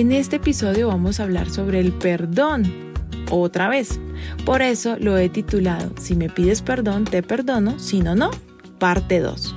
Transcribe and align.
En 0.00 0.12
este 0.12 0.36
episodio 0.36 0.88
vamos 0.88 1.20
a 1.20 1.24
hablar 1.24 1.50
sobre 1.50 1.78
el 1.78 1.92
perdón, 1.92 2.64
otra 3.30 3.68
vez. 3.68 4.00
Por 4.46 4.62
eso 4.62 4.96
lo 4.98 5.18
he 5.18 5.28
titulado 5.28 5.92
Si 6.00 6.14
me 6.14 6.30
pides 6.30 6.62
perdón, 6.62 7.04
te 7.04 7.22
perdono, 7.22 7.78
si 7.78 8.00
no, 8.00 8.14
no, 8.14 8.30
parte 8.78 9.20
2. 9.20 9.54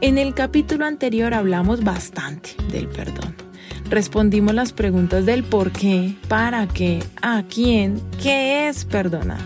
En 0.00 0.18
el 0.18 0.34
capítulo 0.34 0.86
anterior 0.86 1.34
hablamos 1.34 1.84
bastante 1.84 2.50
del 2.72 2.88
perdón. 2.88 3.36
Respondimos 3.90 4.52
las 4.52 4.72
preguntas 4.72 5.24
del 5.24 5.44
por 5.44 5.70
qué, 5.70 6.16
para 6.26 6.66
qué, 6.66 6.98
a 7.22 7.44
quién, 7.44 8.00
qué 8.20 8.68
es 8.68 8.84
perdonar. 8.84 9.38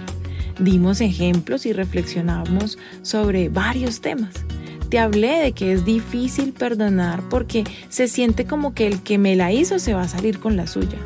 Dimos 0.59 1.03
ejemplos 1.03 1.67
y 1.67 1.75
reflexionamos 1.75 2.79
sobre 3.03 3.51
varios 3.51 4.01
temas. 4.01 4.33
Te 4.93 4.99
hablé 4.99 5.39
de 5.39 5.53
que 5.53 5.73
es 5.73 5.87
difícil 5.87 6.53
perdonar 6.53 7.27
porque 7.31 7.65
se 7.89 8.09
siente 8.09 8.45
como 8.45 8.75
que 8.75 8.87
el 8.87 9.03
que 9.03 9.17
me 9.17 9.37
la 9.37 9.51
hizo 9.51 9.79
se 9.79 9.95
va 9.95 10.03
a 10.03 10.09
salir 10.09 10.39
con 10.39 10.55
la 10.55 10.67
suya. 10.67 10.99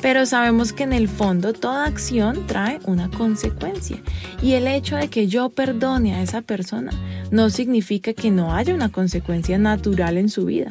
Pero 0.00 0.24
sabemos 0.24 0.72
que 0.72 0.84
en 0.84 0.94
el 0.94 1.08
fondo 1.08 1.52
toda 1.52 1.84
acción 1.84 2.46
trae 2.46 2.80
una 2.86 3.10
consecuencia. 3.10 3.98
Y 4.40 4.54
el 4.54 4.66
hecho 4.66 4.96
de 4.96 5.08
que 5.08 5.26
yo 5.26 5.50
perdone 5.50 6.14
a 6.14 6.22
esa 6.22 6.40
persona 6.40 6.92
no 7.30 7.50
significa 7.50 8.14
que 8.14 8.30
no 8.30 8.54
haya 8.54 8.74
una 8.74 8.88
consecuencia 8.88 9.58
natural 9.58 10.16
en 10.16 10.30
su 10.30 10.46
vida. 10.46 10.70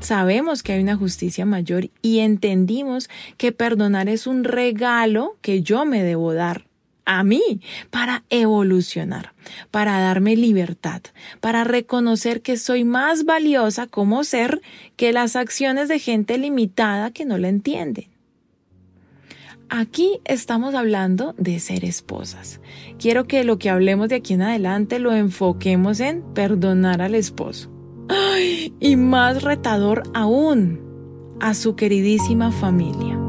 Sabemos 0.00 0.62
que 0.62 0.74
hay 0.74 0.82
una 0.82 0.96
justicia 0.96 1.46
mayor 1.46 1.88
y 2.02 2.18
entendimos 2.18 3.08
que 3.38 3.52
perdonar 3.52 4.10
es 4.10 4.26
un 4.26 4.44
regalo 4.44 5.38
que 5.40 5.62
yo 5.62 5.86
me 5.86 6.02
debo 6.02 6.34
dar 6.34 6.66
a 7.04 7.24
mí 7.24 7.60
para 7.90 8.24
evolucionar, 8.30 9.34
para 9.70 10.00
darme 10.00 10.36
libertad, 10.36 11.02
para 11.40 11.64
reconocer 11.64 12.42
que 12.42 12.56
soy 12.56 12.84
más 12.84 13.24
valiosa 13.24 13.86
como 13.86 14.24
ser 14.24 14.62
que 14.96 15.12
las 15.12 15.36
acciones 15.36 15.88
de 15.88 15.98
gente 15.98 16.38
limitada 16.38 17.10
que 17.10 17.24
no 17.24 17.38
la 17.38 17.48
entienden. 17.48 18.12
Aquí 19.74 20.20
estamos 20.26 20.74
hablando 20.74 21.34
de 21.38 21.58
ser 21.58 21.86
esposas. 21.86 22.60
Quiero 22.98 23.26
que 23.26 23.42
lo 23.42 23.58
que 23.58 23.70
hablemos 23.70 24.10
de 24.10 24.16
aquí 24.16 24.34
en 24.34 24.42
adelante 24.42 24.98
lo 24.98 25.14
enfoquemos 25.14 26.00
en 26.00 26.20
perdonar 26.34 27.00
al 27.00 27.14
esposo. 27.14 27.70
Y 28.80 28.96
más 28.96 29.42
retador 29.42 30.02
aún, 30.12 30.78
a 31.40 31.54
su 31.54 31.74
queridísima 31.74 32.52
familia. 32.52 33.21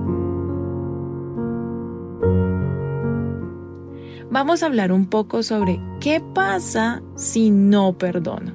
Vamos 4.33 4.63
a 4.63 4.65
hablar 4.65 4.91
un 4.91 5.05
poco 5.05 5.43
sobre 5.43 5.79
qué 6.01 6.19
pasa 6.33 7.03
si 7.15 7.51
no 7.51 7.97
perdono. 7.99 8.53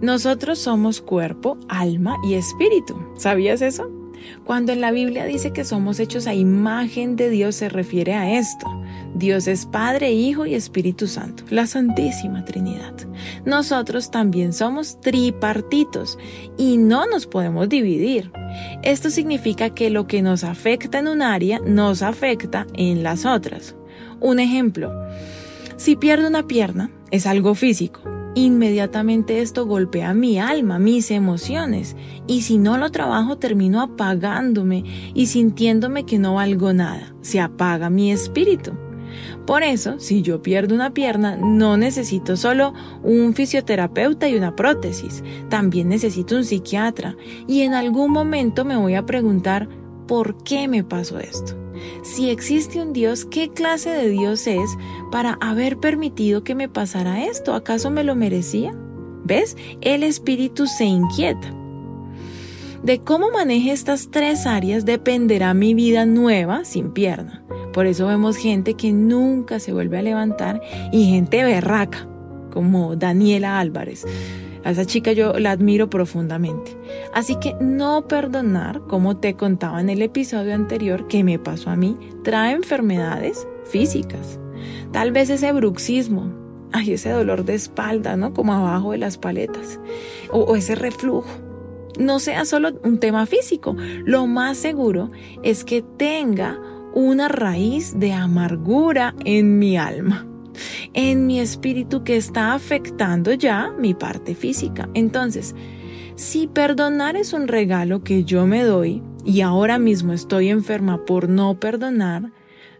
Nosotros 0.00 0.58
somos 0.58 1.00
cuerpo, 1.00 1.56
alma 1.68 2.16
y 2.24 2.34
espíritu. 2.34 2.98
¿Sabías 3.16 3.62
eso? 3.62 3.88
Cuando 4.44 4.72
en 4.72 4.80
la 4.80 4.90
Biblia 4.90 5.24
dice 5.26 5.52
que 5.52 5.64
somos 5.64 6.00
hechos 6.00 6.26
a 6.26 6.34
imagen 6.34 7.14
de 7.14 7.30
Dios 7.30 7.54
se 7.54 7.68
refiere 7.68 8.14
a 8.14 8.36
esto. 8.36 8.66
Dios 9.14 9.46
es 9.46 9.64
Padre, 9.64 10.12
Hijo 10.12 10.44
y 10.44 10.54
Espíritu 10.54 11.06
Santo, 11.06 11.44
la 11.50 11.68
Santísima 11.68 12.44
Trinidad. 12.44 12.94
Nosotros 13.44 14.10
también 14.10 14.52
somos 14.52 15.00
tripartitos 15.00 16.18
y 16.58 16.78
no 16.78 17.06
nos 17.06 17.28
podemos 17.28 17.68
dividir. 17.68 18.32
Esto 18.82 19.08
significa 19.08 19.70
que 19.70 19.88
lo 19.88 20.08
que 20.08 20.20
nos 20.20 20.42
afecta 20.42 20.98
en 20.98 21.06
un 21.06 21.22
área 21.22 21.60
nos 21.60 22.02
afecta 22.02 22.66
en 22.74 23.04
las 23.04 23.24
otras. 23.24 23.76
Un 24.20 24.38
ejemplo, 24.38 24.92
si 25.76 25.96
pierdo 25.96 26.28
una 26.28 26.46
pierna, 26.46 26.90
es 27.10 27.26
algo 27.26 27.54
físico. 27.54 28.00
Inmediatamente 28.34 29.40
esto 29.40 29.66
golpea 29.66 30.12
mi 30.12 30.38
alma, 30.38 30.78
mis 30.78 31.10
emociones, 31.10 31.96
y 32.26 32.42
si 32.42 32.58
no 32.58 32.76
lo 32.76 32.90
trabajo 32.90 33.38
termino 33.38 33.80
apagándome 33.80 34.84
y 35.14 35.26
sintiéndome 35.26 36.04
que 36.04 36.18
no 36.18 36.34
valgo 36.34 36.72
nada. 36.74 37.14
Se 37.22 37.40
apaga 37.40 37.88
mi 37.88 38.12
espíritu. 38.12 38.72
Por 39.46 39.62
eso, 39.62 39.98
si 39.98 40.22
yo 40.22 40.42
pierdo 40.42 40.74
una 40.74 40.92
pierna, 40.92 41.36
no 41.36 41.76
necesito 41.76 42.36
solo 42.36 42.74
un 43.02 43.34
fisioterapeuta 43.34 44.28
y 44.28 44.36
una 44.36 44.56
prótesis, 44.56 45.22
también 45.48 45.88
necesito 45.88 46.36
un 46.36 46.44
psiquiatra 46.44 47.16
y 47.46 47.62
en 47.62 47.72
algún 47.72 48.12
momento 48.12 48.64
me 48.64 48.76
voy 48.76 48.94
a 48.94 49.06
preguntar, 49.06 49.68
¿por 50.06 50.42
qué 50.42 50.68
me 50.68 50.84
pasó 50.84 51.18
esto? 51.18 51.65
Si 52.02 52.30
existe 52.30 52.80
un 52.80 52.92
Dios, 52.92 53.24
¿qué 53.24 53.50
clase 53.50 53.90
de 53.90 54.08
Dios 54.08 54.46
es 54.46 54.76
para 55.10 55.38
haber 55.40 55.78
permitido 55.78 56.44
que 56.44 56.54
me 56.54 56.68
pasara 56.68 57.24
esto? 57.24 57.54
¿Acaso 57.54 57.90
me 57.90 58.04
lo 58.04 58.14
merecía? 58.14 58.74
¿Ves? 59.24 59.56
El 59.80 60.02
espíritu 60.02 60.66
se 60.66 60.84
inquieta. 60.84 61.52
De 62.82 63.00
cómo 63.00 63.30
maneje 63.30 63.72
estas 63.72 64.10
tres 64.10 64.46
áreas 64.46 64.84
dependerá 64.84 65.54
mi 65.54 65.74
vida 65.74 66.06
nueva 66.06 66.64
sin 66.64 66.92
pierna. 66.92 67.42
Por 67.72 67.86
eso 67.86 68.06
vemos 68.06 68.36
gente 68.36 68.74
que 68.74 68.92
nunca 68.92 69.58
se 69.58 69.72
vuelve 69.72 69.98
a 69.98 70.02
levantar 70.02 70.60
y 70.92 71.06
gente 71.06 71.42
berraca, 71.42 72.06
como 72.50 72.96
Daniela 72.96 73.58
Álvarez 73.58 74.06
a 74.66 74.70
esa 74.70 74.84
chica 74.84 75.12
yo 75.12 75.32
la 75.34 75.52
admiro 75.52 75.88
profundamente. 75.88 76.76
Así 77.14 77.36
que 77.36 77.54
no 77.60 78.08
perdonar, 78.08 78.80
como 78.88 79.16
te 79.16 79.34
contaba 79.34 79.80
en 79.80 79.90
el 79.90 80.02
episodio 80.02 80.54
anterior 80.54 81.06
que 81.06 81.22
me 81.22 81.38
pasó 81.38 81.70
a 81.70 81.76
mí, 81.76 81.96
trae 82.24 82.52
enfermedades 82.52 83.46
físicas. 83.64 84.40
Tal 84.90 85.12
vez 85.12 85.30
ese 85.30 85.52
bruxismo, 85.52 86.32
ay, 86.72 86.94
ese 86.94 87.10
dolor 87.10 87.44
de 87.44 87.54
espalda, 87.54 88.16
¿no? 88.16 88.34
Como 88.34 88.54
abajo 88.54 88.90
de 88.90 88.98
las 88.98 89.18
paletas. 89.18 89.78
O, 90.32 90.40
o 90.40 90.56
ese 90.56 90.74
reflujo. 90.74 91.30
No 91.96 92.18
sea 92.18 92.44
solo 92.44 92.70
un 92.82 92.98
tema 92.98 93.24
físico. 93.26 93.76
Lo 94.04 94.26
más 94.26 94.58
seguro 94.58 95.12
es 95.44 95.62
que 95.62 95.82
tenga 95.82 96.60
una 96.92 97.28
raíz 97.28 98.00
de 98.00 98.12
amargura 98.12 99.14
en 99.24 99.60
mi 99.60 99.76
alma 99.76 100.26
en 100.94 101.26
mi 101.26 101.40
espíritu 101.40 102.04
que 102.04 102.16
está 102.16 102.54
afectando 102.54 103.32
ya 103.32 103.72
mi 103.78 103.94
parte 103.94 104.34
física. 104.34 104.88
Entonces, 104.94 105.54
si 106.16 106.46
perdonar 106.46 107.16
es 107.16 107.32
un 107.32 107.48
regalo 107.48 108.02
que 108.02 108.24
yo 108.24 108.46
me 108.46 108.62
doy 108.62 109.02
y 109.24 109.42
ahora 109.42 109.78
mismo 109.78 110.12
estoy 110.12 110.48
enferma 110.48 111.04
por 111.04 111.28
no 111.28 111.60
perdonar, 111.60 112.32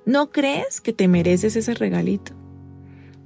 ¿no 0.04 0.30
crees 0.30 0.80
que 0.80 0.92
te 0.92 1.08
mereces 1.08 1.56
ese 1.56 1.74
regalito? 1.74 2.32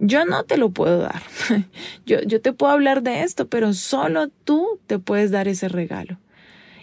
Yo 0.00 0.25
no 0.25 0.44
te 0.44 0.56
lo 0.56 0.71
puedo 0.71 0.99
dar. 0.99 1.22
Yo, 2.06 2.21
yo 2.22 2.41
te 2.41 2.55
puedo 2.55 2.72
hablar 2.72 3.03
de 3.03 3.22
esto, 3.22 3.49
pero 3.49 3.75
solo 3.75 4.28
tú 4.28 4.81
te 4.87 4.99
puedes 4.99 5.31
dar 5.31 5.47
ese 5.47 5.69
regalo. 5.69 6.19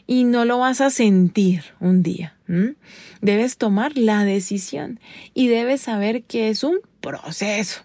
Y 0.07 0.23
no 0.23 0.45
lo 0.45 0.59
vas 0.59 0.81
a 0.81 0.90
sentir 0.90 1.63
un 1.80 2.01
día. 2.01 2.36
Debes 3.21 3.57
tomar 3.57 3.98
la 3.98 4.24
decisión 4.24 5.00
y 5.33 5.48
debes 5.50 5.81
saber 5.81 6.24
que 6.24 6.50
es 6.50 6.63
un 6.63 6.80
proceso 7.01 7.81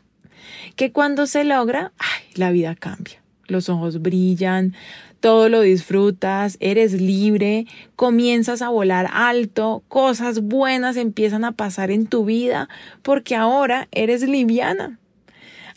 que 0.76 0.92
cuando 0.92 1.26
se 1.26 1.44
logra, 1.44 1.92
ay, 1.98 2.22
la 2.34 2.50
vida 2.50 2.74
cambia. 2.74 3.20
Los 3.48 3.69
ojos 3.69 4.00
brillan, 4.00 4.74
todo 5.20 5.48
lo 5.48 5.60
disfrutas, 5.60 6.56
eres 6.60 6.94
libre, 6.94 7.66
comienzas 7.96 8.62
a 8.62 8.70
volar 8.70 9.08
alto, 9.12 9.82
cosas 9.88 10.42
buenas 10.42 10.96
empiezan 10.96 11.44
a 11.44 11.52
pasar 11.52 11.90
en 11.90 12.06
tu 12.06 12.24
vida 12.24 12.69
porque 13.02 13.36
ahora 13.36 13.88
eres 13.92 14.22
liviana. 14.22 14.98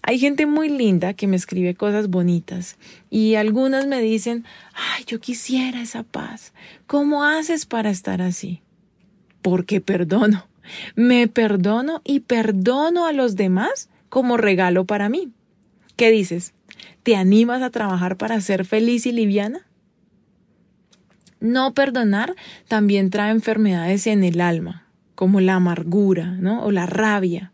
Hay 0.07 0.19
gente 0.19 0.45
muy 0.45 0.69
linda 0.69 1.15
que 1.15 1.25
me 1.25 1.35
escribe 1.35 1.73
cosas 1.73 2.11
bonitas 2.11 2.77
y 3.09 3.33
algunas 3.33 3.87
me 3.87 4.01
dicen, 4.01 4.45
ay, 4.75 5.03
yo 5.07 5.19
quisiera 5.19 5.81
esa 5.81 6.03
paz. 6.03 6.53
¿Cómo 6.85 7.23
haces 7.23 7.65
para 7.65 7.89
estar 7.89 8.21
así? 8.21 8.61
Porque 9.41 9.81
perdono. 9.81 10.45
Me 10.95 11.27
perdono 11.27 12.01
y 12.03 12.19
perdono 12.19 13.07
a 13.07 13.13
los 13.13 13.35
demás 13.35 13.89
como 14.09 14.37
regalo 14.37 14.85
para 14.85 15.09
mí. 15.09 15.31
¿Qué 15.95 16.11
dices? 16.11 16.53
¿Te 17.01 17.15
animas 17.15 17.63
a 17.63 17.71
trabajar 17.71 18.15
para 18.15 18.39
ser 18.41 18.63
feliz 18.63 19.07
y 19.07 19.11
liviana? 19.11 19.65
No 21.39 21.73
perdonar 21.73 22.35
también 22.67 23.09
trae 23.09 23.31
enfermedades 23.31 24.05
en 24.05 24.23
el 24.23 24.39
alma, 24.39 24.85
como 25.15 25.41
la 25.41 25.55
amargura, 25.55 26.27
¿no? 26.27 26.63
O 26.63 26.69
la 26.69 26.85
rabia. 26.85 27.53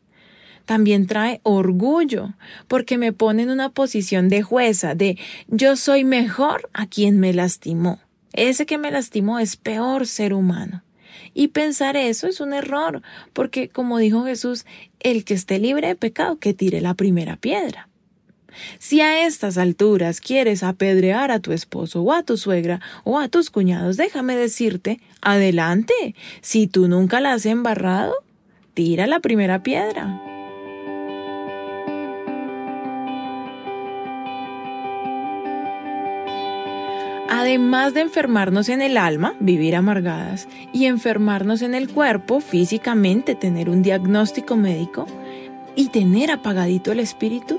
También 0.66 1.08
trae 1.08 1.42
orgullo, 1.44 2.34
porque 2.68 2.98
me 2.98 3.14
pone 3.14 3.44
en 3.44 3.50
una 3.50 3.70
posición 3.70 4.30
de 4.30 4.42
jueza, 4.42 4.96
de 4.96 5.18
yo 5.48 5.76
soy 5.76 6.04
mejor 6.04 6.70
a 6.74 6.88
quien 6.88 7.20
me 7.20 7.34
lastimó. 7.34 8.00
Ese 8.34 8.66
que 8.66 8.78
me 8.78 8.92
lastimó 8.92 9.40
es 9.40 9.58
peor 9.58 10.08
ser 10.08 10.34
humano. 10.34 10.84
Y 11.34 11.50
pensar 11.50 11.96
eso 11.98 12.28
es 12.28 12.42
un 12.42 12.54
error, 12.54 13.02
porque 13.34 13.70
como 13.70 13.98
dijo 13.98 14.26
Jesús, 14.26 14.66
el 15.00 15.24
que 15.24 15.34
esté 15.34 15.60
libre 15.60 15.88
de 15.88 15.96
pecado, 15.96 16.40
que 16.40 16.54
tire 16.54 16.82
la 16.82 16.94
primera 16.94 17.38
piedra. 17.38 17.88
Si 18.80 19.00
a 19.02 19.26
estas 19.26 19.58
alturas 19.58 20.20
quieres 20.20 20.64
apedrear 20.64 21.32
a 21.32 21.40
tu 21.40 21.54
esposo 21.54 22.02
o 22.02 22.12
a 22.12 22.24
tu 22.24 22.38
suegra 22.38 22.82
o 23.04 23.20
a 23.20 23.30
tus 23.30 23.50
cuñados, 23.50 23.98
déjame 23.98 24.36
decirte, 24.36 25.00
adelante. 25.22 26.16
Si 26.42 26.68
tú 26.68 26.88
nunca 26.88 27.22
la 27.22 27.34
has 27.34 27.46
embarrado, 27.46 28.14
tira 28.74 29.08
la 29.08 29.20
primera 29.20 29.64
piedra. 29.64 30.31
Además 37.34 37.94
de 37.94 38.02
enfermarnos 38.02 38.68
en 38.68 38.82
el 38.82 38.98
alma, 38.98 39.36
vivir 39.40 39.78
amargadas, 39.78 40.50
y 40.74 40.88
enfermarnos 40.88 41.62
en 41.62 41.74
el 41.74 41.88
cuerpo, 41.88 42.42
físicamente, 42.42 43.36
tener 43.36 43.70
un 43.70 43.82
diagnóstico 43.82 44.58
médico, 44.58 45.08
y 45.74 45.88
tener 45.88 46.30
apagadito 46.30 46.92
el 46.92 47.00
espíritu, 47.00 47.58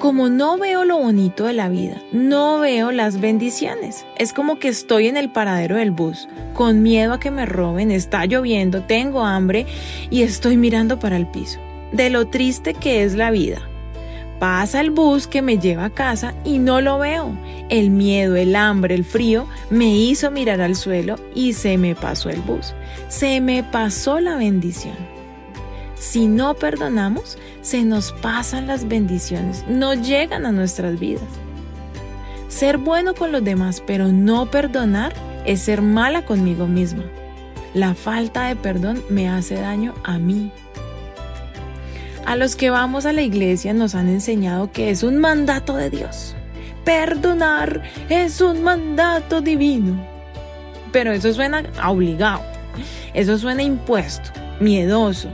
como 0.00 0.28
no 0.28 0.58
veo 0.58 0.84
lo 0.84 0.98
bonito 0.98 1.46
de 1.46 1.54
la 1.54 1.70
vida, 1.70 1.96
no 2.12 2.58
veo 2.58 2.92
las 2.92 3.22
bendiciones. 3.22 4.04
Es 4.18 4.34
como 4.34 4.58
que 4.58 4.68
estoy 4.68 5.08
en 5.08 5.16
el 5.16 5.30
paradero 5.30 5.76
del 5.76 5.92
bus, 5.92 6.28
con 6.52 6.82
miedo 6.82 7.14
a 7.14 7.20
que 7.20 7.30
me 7.30 7.46
roben, 7.46 7.90
está 7.90 8.26
lloviendo, 8.26 8.82
tengo 8.82 9.24
hambre 9.24 9.64
y 10.10 10.20
estoy 10.20 10.58
mirando 10.58 10.98
para 10.98 11.16
el 11.16 11.26
piso. 11.26 11.58
De 11.90 12.10
lo 12.10 12.26
triste 12.26 12.74
que 12.74 13.02
es 13.02 13.14
la 13.14 13.30
vida. 13.30 13.69
Pasa 14.40 14.80
el 14.80 14.90
bus 14.90 15.26
que 15.26 15.42
me 15.42 15.58
lleva 15.58 15.84
a 15.84 15.90
casa 15.90 16.34
y 16.44 16.58
no 16.58 16.80
lo 16.80 16.98
veo. 16.98 17.36
El 17.68 17.90
miedo, 17.90 18.36
el 18.36 18.56
hambre, 18.56 18.94
el 18.94 19.04
frío 19.04 19.46
me 19.68 19.94
hizo 19.94 20.30
mirar 20.30 20.62
al 20.62 20.76
suelo 20.76 21.16
y 21.34 21.52
se 21.52 21.76
me 21.76 21.94
pasó 21.94 22.30
el 22.30 22.40
bus. 22.40 22.74
Se 23.08 23.42
me 23.42 23.62
pasó 23.62 24.18
la 24.18 24.36
bendición. 24.36 24.96
Si 25.94 26.26
no 26.26 26.54
perdonamos, 26.54 27.36
se 27.60 27.84
nos 27.84 28.12
pasan 28.12 28.66
las 28.66 28.88
bendiciones, 28.88 29.66
no 29.68 29.92
llegan 29.92 30.46
a 30.46 30.52
nuestras 30.52 30.98
vidas. 30.98 31.22
Ser 32.48 32.78
bueno 32.78 33.14
con 33.14 33.32
los 33.32 33.44
demás, 33.44 33.82
pero 33.86 34.08
no 34.08 34.50
perdonar, 34.50 35.12
es 35.44 35.60
ser 35.60 35.82
mala 35.82 36.24
conmigo 36.24 36.66
misma. 36.66 37.04
La 37.74 37.94
falta 37.94 38.46
de 38.46 38.56
perdón 38.56 39.02
me 39.10 39.28
hace 39.28 39.56
daño 39.56 39.94
a 40.02 40.18
mí. 40.18 40.50
A 42.26 42.36
los 42.36 42.54
que 42.54 42.70
vamos 42.70 43.06
a 43.06 43.12
la 43.12 43.22
iglesia 43.22 43.72
nos 43.72 43.94
han 43.94 44.08
enseñado 44.08 44.70
que 44.70 44.90
es 44.90 45.02
un 45.02 45.18
mandato 45.18 45.76
de 45.76 45.90
Dios. 45.90 46.36
Perdonar 46.84 47.82
es 48.08 48.40
un 48.40 48.62
mandato 48.62 49.40
divino. 49.40 50.00
Pero 50.92 51.12
eso 51.12 51.32
suena 51.32 51.62
obligado. 51.86 52.42
Eso 53.14 53.38
suena 53.38 53.62
impuesto, 53.62 54.30
miedoso. 54.60 55.28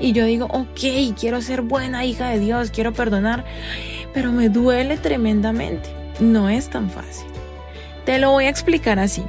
Y 0.00 0.12
yo 0.12 0.24
digo, 0.24 0.46
ok, 0.46 1.14
quiero 1.18 1.42
ser 1.42 1.62
buena 1.62 2.04
hija 2.04 2.30
de 2.30 2.40
Dios, 2.40 2.70
quiero 2.70 2.92
perdonar, 2.92 3.44
pero 4.14 4.32
me 4.32 4.48
duele 4.48 4.96
tremendamente. 4.96 5.90
No 6.20 6.48
es 6.48 6.70
tan 6.70 6.90
fácil. 6.90 7.26
Te 8.04 8.18
lo 8.18 8.30
voy 8.30 8.46
a 8.46 8.50
explicar 8.50 8.98
así. 8.98 9.22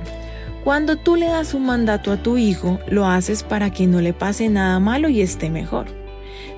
Cuando 0.64 0.96
tú 0.96 1.16
le 1.16 1.28
das 1.28 1.54
un 1.54 1.66
mandato 1.66 2.12
a 2.12 2.18
tu 2.18 2.38
hijo, 2.38 2.80
lo 2.88 3.06
haces 3.06 3.44
para 3.44 3.72
que 3.72 3.88
no 3.88 4.00
le 4.00 4.14
pase 4.14 4.48
nada 4.50 4.80
malo 4.80 5.10
y 5.10 5.22
esté 5.22 5.50
mejor. 5.50 6.01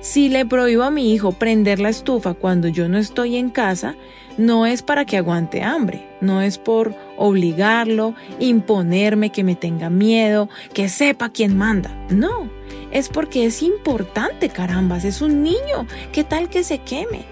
Si 0.04 0.28
le 0.28 0.44
prohíbo 0.44 0.82
a 0.82 0.90
mi 0.90 1.14
hijo 1.14 1.32
prender 1.32 1.80
la 1.80 1.88
estufa 1.88 2.34
cuando 2.34 2.68
yo 2.68 2.90
no 2.90 2.98
estoy 2.98 3.38
en 3.38 3.48
casa, 3.48 3.94
no 4.36 4.66
es 4.66 4.82
para 4.82 5.06
que 5.06 5.16
aguante 5.16 5.62
hambre, 5.62 6.06
no 6.20 6.42
es 6.42 6.58
por 6.58 6.94
obligarlo, 7.16 8.14
imponerme 8.38 9.30
que 9.30 9.42
me 9.42 9.56
tenga 9.56 9.88
miedo, 9.88 10.50
que 10.74 10.90
sepa 10.90 11.30
quién 11.30 11.56
manda. 11.56 11.90
No, 12.10 12.50
es 12.90 13.08
porque 13.08 13.46
es 13.46 13.62
importante, 13.62 14.50
carambas, 14.50 15.06
es 15.06 15.22
un 15.22 15.42
niño, 15.42 15.86
¿qué 16.12 16.22
tal 16.22 16.50
que 16.50 16.64
se 16.64 16.80
queme? 16.80 17.24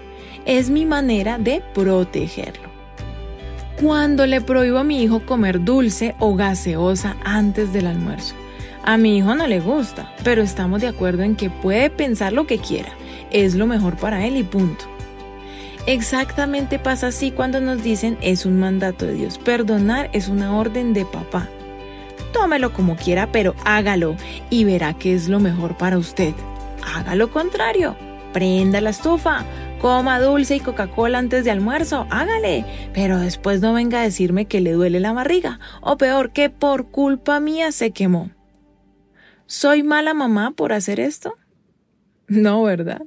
Es 0.45 0.71
mi 0.71 0.87
manera 0.87 1.37
de 1.37 1.61
protegerlo. 1.75 2.69
Cuando 3.79 4.25
le 4.25 4.41
prohíbo 4.41 4.79
a 4.79 4.83
mi 4.83 5.03
hijo 5.03 5.23
comer 5.27 5.63
dulce 5.63 6.15
o 6.17 6.33
gaseosa 6.33 7.17
antes 7.23 7.71
del 7.71 7.85
almuerzo, 7.85 8.33
a 8.83 8.97
mi 8.97 9.17
hijo 9.17 9.33
no 9.33 9.47
le 9.47 9.59
gusta, 9.59 10.13
pero 10.23 10.41
estamos 10.41 10.81
de 10.81 10.87
acuerdo 10.87 11.23
en 11.23 11.35
que 11.35 11.49
puede 11.49 11.89
pensar 11.89 12.33
lo 12.33 12.45
que 12.45 12.57
quiera. 12.59 12.89
Es 13.31 13.55
lo 13.55 13.65
mejor 13.65 13.97
para 13.97 14.25
él 14.25 14.37
y 14.37 14.43
punto. 14.43 14.85
Exactamente 15.85 16.79
pasa 16.79 17.07
así 17.07 17.31
cuando 17.31 17.59
nos 17.59 17.83
dicen 17.83 18.17
es 18.21 18.45
un 18.45 18.59
mandato 18.59 19.05
de 19.05 19.15
Dios. 19.15 19.37
Perdonar 19.37 20.09
es 20.13 20.27
una 20.27 20.57
orden 20.57 20.93
de 20.93 21.05
papá. 21.05 21.49
Tómelo 22.31 22.73
como 22.73 22.95
quiera, 22.95 23.31
pero 23.31 23.55
hágalo 23.63 24.15
y 24.49 24.63
verá 24.63 24.93
que 24.93 25.13
es 25.13 25.29
lo 25.29 25.39
mejor 25.39 25.77
para 25.77 25.97
usted. 25.97 26.33
Haga 26.95 27.15
lo 27.15 27.31
contrario. 27.31 27.95
Prenda 28.33 28.81
la 28.81 28.89
estufa, 28.89 29.45
coma 29.79 30.19
dulce 30.19 30.55
y 30.55 30.59
Coca-Cola 30.59 31.19
antes 31.19 31.45
de 31.45 31.51
almuerzo, 31.51 32.07
hágale, 32.09 32.65
pero 32.93 33.19
después 33.19 33.61
no 33.61 33.73
venga 33.73 33.99
a 33.99 34.03
decirme 34.03 34.45
que 34.45 34.59
le 34.59 34.71
duele 34.71 34.99
la 34.99 35.13
barriga, 35.13 35.59
o 35.81 35.97
peor, 35.97 36.31
que 36.31 36.49
por 36.49 36.87
culpa 36.87 37.39
mía 37.39 37.71
se 37.71 37.91
quemó. 37.91 38.31
¿Soy 39.45 39.83
mala 39.83 40.13
mamá 40.13 40.51
por 40.51 40.73
hacer 40.73 40.99
esto? 40.99 41.35
No, 42.27 42.63
¿verdad? 42.63 43.03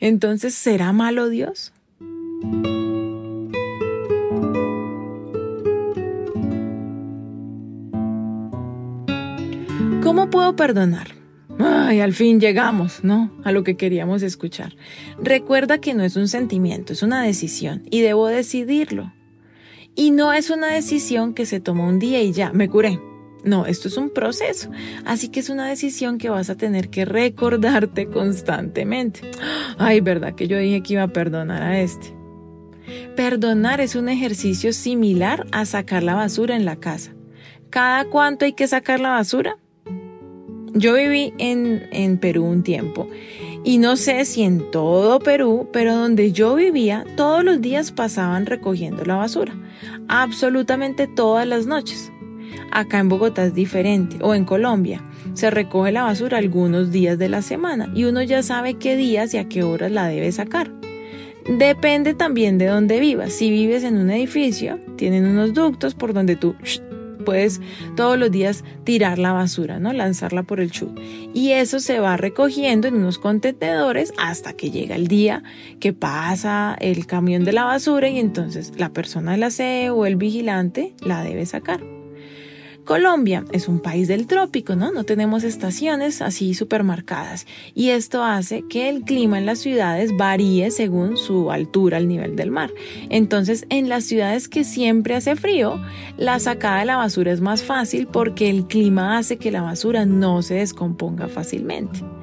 Entonces, 0.00 0.54
¿será 0.54 0.92
malo 0.92 1.28
Dios? 1.28 1.72
¿Cómo 10.02 10.30
puedo 10.30 10.56
perdonar? 10.56 11.08
Ay, 11.58 12.00
al 12.00 12.12
fin 12.12 12.40
llegamos, 12.40 13.02
¿no? 13.02 13.30
A 13.44 13.52
lo 13.52 13.64
que 13.64 13.76
queríamos 13.76 14.22
escuchar. 14.22 14.76
Recuerda 15.18 15.78
que 15.78 15.94
no 15.94 16.04
es 16.04 16.16
un 16.16 16.28
sentimiento, 16.28 16.92
es 16.92 17.02
una 17.02 17.22
decisión 17.22 17.82
y 17.90 18.02
debo 18.02 18.28
decidirlo. 18.28 19.12
Y 19.94 20.10
no 20.10 20.32
es 20.32 20.50
una 20.50 20.68
decisión 20.68 21.32
que 21.34 21.46
se 21.46 21.60
tomó 21.60 21.88
un 21.88 21.98
día 21.98 22.22
y 22.22 22.32
ya, 22.32 22.52
me 22.52 22.68
curé. 22.68 23.00
No, 23.46 23.64
esto 23.64 23.86
es 23.86 23.96
un 23.96 24.10
proceso. 24.10 24.70
Así 25.04 25.28
que 25.28 25.38
es 25.40 25.48
una 25.48 25.68
decisión 25.68 26.18
que 26.18 26.28
vas 26.28 26.50
a 26.50 26.56
tener 26.56 26.90
que 26.90 27.04
recordarte 27.04 28.08
constantemente. 28.08 29.20
Ay, 29.78 30.00
¿verdad 30.00 30.34
que 30.34 30.48
yo 30.48 30.58
dije 30.58 30.82
que 30.82 30.94
iba 30.94 31.04
a 31.04 31.12
perdonar 31.12 31.62
a 31.62 31.80
este? 31.80 32.12
Perdonar 33.14 33.80
es 33.80 33.94
un 33.94 34.08
ejercicio 34.08 34.72
similar 34.72 35.46
a 35.52 35.64
sacar 35.64 36.02
la 36.02 36.14
basura 36.14 36.56
en 36.56 36.64
la 36.64 36.76
casa. 36.76 37.12
¿Cada 37.70 38.04
cuánto 38.06 38.44
hay 38.44 38.52
que 38.52 38.66
sacar 38.66 38.98
la 38.98 39.10
basura? 39.10 39.58
Yo 40.74 40.94
viví 40.94 41.32
en, 41.38 41.88
en 41.92 42.18
Perú 42.18 42.44
un 42.44 42.64
tiempo 42.64 43.08
y 43.64 43.78
no 43.78 43.96
sé 43.96 44.24
si 44.24 44.42
en 44.42 44.70
todo 44.70 45.20
Perú, 45.20 45.68
pero 45.72 45.94
donde 45.94 46.32
yo 46.32 46.56
vivía, 46.56 47.04
todos 47.16 47.44
los 47.44 47.60
días 47.60 47.92
pasaban 47.92 48.44
recogiendo 48.44 49.04
la 49.04 49.16
basura. 49.16 49.54
Absolutamente 50.08 51.06
todas 51.06 51.46
las 51.46 51.66
noches. 51.66 52.12
Acá 52.70 52.98
en 52.98 53.08
Bogotá 53.08 53.44
es 53.44 53.54
diferente, 53.54 54.16
o 54.20 54.34
en 54.34 54.44
Colombia. 54.44 55.02
Se 55.34 55.50
recoge 55.50 55.92
la 55.92 56.02
basura 56.02 56.38
algunos 56.38 56.90
días 56.90 57.18
de 57.18 57.28
la 57.28 57.42
semana 57.42 57.90
y 57.94 58.04
uno 58.04 58.22
ya 58.22 58.42
sabe 58.42 58.74
qué 58.74 58.96
días 58.96 59.34
y 59.34 59.38
a 59.38 59.48
qué 59.48 59.62
horas 59.62 59.90
la 59.92 60.08
debe 60.08 60.32
sacar. 60.32 60.70
Depende 61.48 62.14
también 62.14 62.58
de 62.58 62.66
dónde 62.66 62.98
vivas. 62.98 63.32
Si 63.32 63.50
vives 63.50 63.84
en 63.84 63.96
un 63.96 64.10
edificio, 64.10 64.80
tienen 64.96 65.26
unos 65.26 65.54
ductos 65.54 65.94
por 65.94 66.12
donde 66.12 66.34
tú 66.34 66.56
puedes 67.24 67.60
todos 67.96 68.18
los 68.18 68.30
días 68.30 68.64
tirar 68.84 69.18
la 69.18 69.32
basura, 69.32 69.78
¿no? 69.78 69.92
Lanzarla 69.92 70.42
por 70.44 70.60
el 70.60 70.70
chut. 70.70 70.98
Y 71.34 71.52
eso 71.52 71.80
se 71.80 72.00
va 72.00 72.16
recogiendo 72.16 72.88
en 72.88 72.94
unos 72.94 73.18
contenedores 73.18 74.12
hasta 74.16 74.54
que 74.54 74.70
llega 74.70 74.96
el 74.96 75.08
día 75.08 75.42
que 75.78 75.92
pasa 75.92 76.76
el 76.80 77.06
camión 77.06 77.44
de 77.44 77.52
la 77.52 77.64
basura 77.64 78.08
y 78.08 78.18
entonces 78.18 78.72
la 78.76 78.90
persona 78.90 79.32
del 79.32 79.42
aseo 79.42 79.94
o 79.94 80.06
el 80.06 80.16
vigilante 80.16 80.94
la 81.04 81.22
debe 81.22 81.44
sacar. 81.44 81.95
Colombia 82.86 83.44
es 83.50 83.66
un 83.66 83.80
país 83.80 84.06
del 84.06 84.28
trópico, 84.28 84.76
¿no? 84.76 84.92
No 84.92 85.02
tenemos 85.02 85.42
estaciones 85.42 86.22
así 86.22 86.54
supermarcadas 86.54 87.44
y 87.74 87.90
esto 87.90 88.22
hace 88.22 88.62
que 88.62 88.88
el 88.88 89.02
clima 89.02 89.38
en 89.38 89.44
las 89.44 89.58
ciudades 89.58 90.16
varíe 90.16 90.70
según 90.70 91.16
su 91.16 91.50
altura 91.50 91.96
al 91.96 92.06
nivel 92.06 92.36
del 92.36 92.52
mar. 92.52 92.70
Entonces, 93.10 93.66
en 93.70 93.88
las 93.88 94.04
ciudades 94.04 94.48
que 94.48 94.62
siempre 94.62 95.16
hace 95.16 95.34
frío, 95.34 95.82
la 96.16 96.38
sacada 96.38 96.78
de 96.78 96.84
la 96.84 96.96
basura 96.96 97.32
es 97.32 97.40
más 97.40 97.64
fácil 97.64 98.06
porque 98.06 98.48
el 98.48 98.68
clima 98.68 99.18
hace 99.18 99.36
que 99.36 99.50
la 99.50 99.62
basura 99.62 100.06
no 100.06 100.40
se 100.42 100.54
descomponga 100.54 101.26
fácilmente 101.26 102.15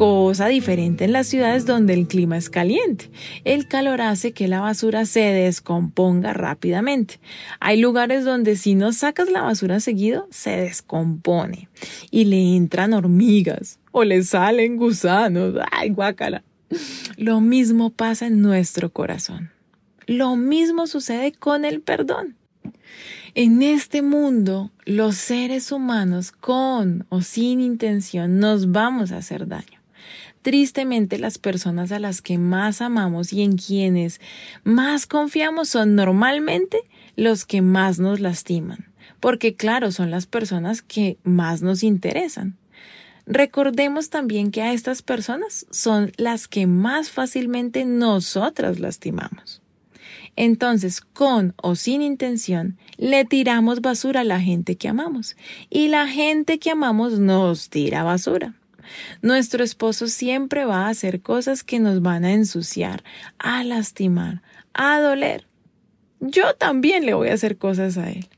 cosa 0.00 0.46
diferente 0.46 1.04
en 1.04 1.12
las 1.12 1.26
ciudades 1.26 1.66
donde 1.66 1.92
el 1.92 2.08
clima 2.08 2.38
es 2.38 2.48
caliente. 2.48 3.10
El 3.44 3.68
calor 3.68 4.00
hace 4.00 4.32
que 4.32 4.48
la 4.48 4.60
basura 4.60 5.04
se 5.04 5.20
descomponga 5.20 6.32
rápidamente. 6.32 7.20
Hay 7.60 7.78
lugares 7.78 8.24
donde 8.24 8.56
si 8.56 8.74
no 8.74 8.94
sacas 8.94 9.30
la 9.30 9.42
basura 9.42 9.78
seguido, 9.78 10.26
se 10.30 10.56
descompone 10.56 11.68
y 12.10 12.24
le 12.24 12.56
entran 12.56 12.94
hormigas 12.94 13.78
o 13.92 14.02
le 14.04 14.22
salen 14.22 14.78
gusanos. 14.78 15.56
¡Ay, 15.70 15.90
guácala! 15.90 16.44
Lo 17.18 17.42
mismo 17.42 17.90
pasa 17.90 18.26
en 18.26 18.40
nuestro 18.40 18.88
corazón. 18.88 19.50
Lo 20.06 20.34
mismo 20.34 20.86
sucede 20.86 21.32
con 21.32 21.66
el 21.66 21.82
perdón. 21.82 22.36
En 23.34 23.60
este 23.60 24.00
mundo, 24.00 24.70
los 24.86 25.16
seres 25.16 25.70
humanos, 25.72 26.32
con 26.32 27.04
o 27.10 27.20
sin 27.20 27.60
intención, 27.60 28.38
nos 28.38 28.72
vamos 28.72 29.12
a 29.12 29.18
hacer 29.18 29.46
daño. 29.46 29.79
Tristemente, 30.42 31.18
las 31.18 31.36
personas 31.36 31.92
a 31.92 31.98
las 31.98 32.22
que 32.22 32.38
más 32.38 32.80
amamos 32.80 33.32
y 33.32 33.42
en 33.42 33.58
quienes 33.58 34.20
más 34.64 35.06
confiamos 35.06 35.68
son 35.68 35.94
normalmente 35.94 36.78
los 37.14 37.44
que 37.44 37.60
más 37.60 37.98
nos 37.98 38.20
lastiman, 38.20 38.86
porque 39.20 39.54
claro, 39.54 39.92
son 39.92 40.10
las 40.10 40.26
personas 40.26 40.80
que 40.80 41.18
más 41.24 41.60
nos 41.60 41.82
interesan. 41.82 42.56
Recordemos 43.26 44.08
también 44.08 44.50
que 44.50 44.62
a 44.62 44.72
estas 44.72 45.02
personas 45.02 45.66
son 45.70 46.10
las 46.16 46.48
que 46.48 46.66
más 46.66 47.10
fácilmente 47.10 47.84
nosotras 47.84 48.80
lastimamos. 48.80 49.60
Entonces, 50.36 51.00
con 51.02 51.54
o 51.62 51.74
sin 51.74 52.00
intención, 52.00 52.78
le 52.96 53.26
tiramos 53.26 53.82
basura 53.82 54.22
a 54.22 54.24
la 54.24 54.40
gente 54.40 54.76
que 54.76 54.88
amamos 54.88 55.36
y 55.68 55.88
la 55.88 56.08
gente 56.08 56.58
que 56.58 56.70
amamos 56.70 57.18
nos 57.18 57.68
tira 57.68 58.02
basura. 58.04 58.54
Nuestro 59.22 59.64
esposo 59.64 60.08
siempre 60.08 60.64
va 60.64 60.86
a 60.86 60.90
hacer 60.90 61.20
cosas 61.20 61.62
que 61.62 61.80
nos 61.80 62.02
van 62.02 62.24
a 62.24 62.32
ensuciar, 62.32 63.04
a 63.38 63.64
lastimar, 63.64 64.42
a 64.74 65.00
doler. 65.00 65.46
Yo 66.20 66.54
también 66.54 67.06
le 67.06 67.14
voy 67.14 67.28
a 67.28 67.34
hacer 67.34 67.56
cosas 67.56 67.96
a 67.96 68.10
él. 68.10 68.28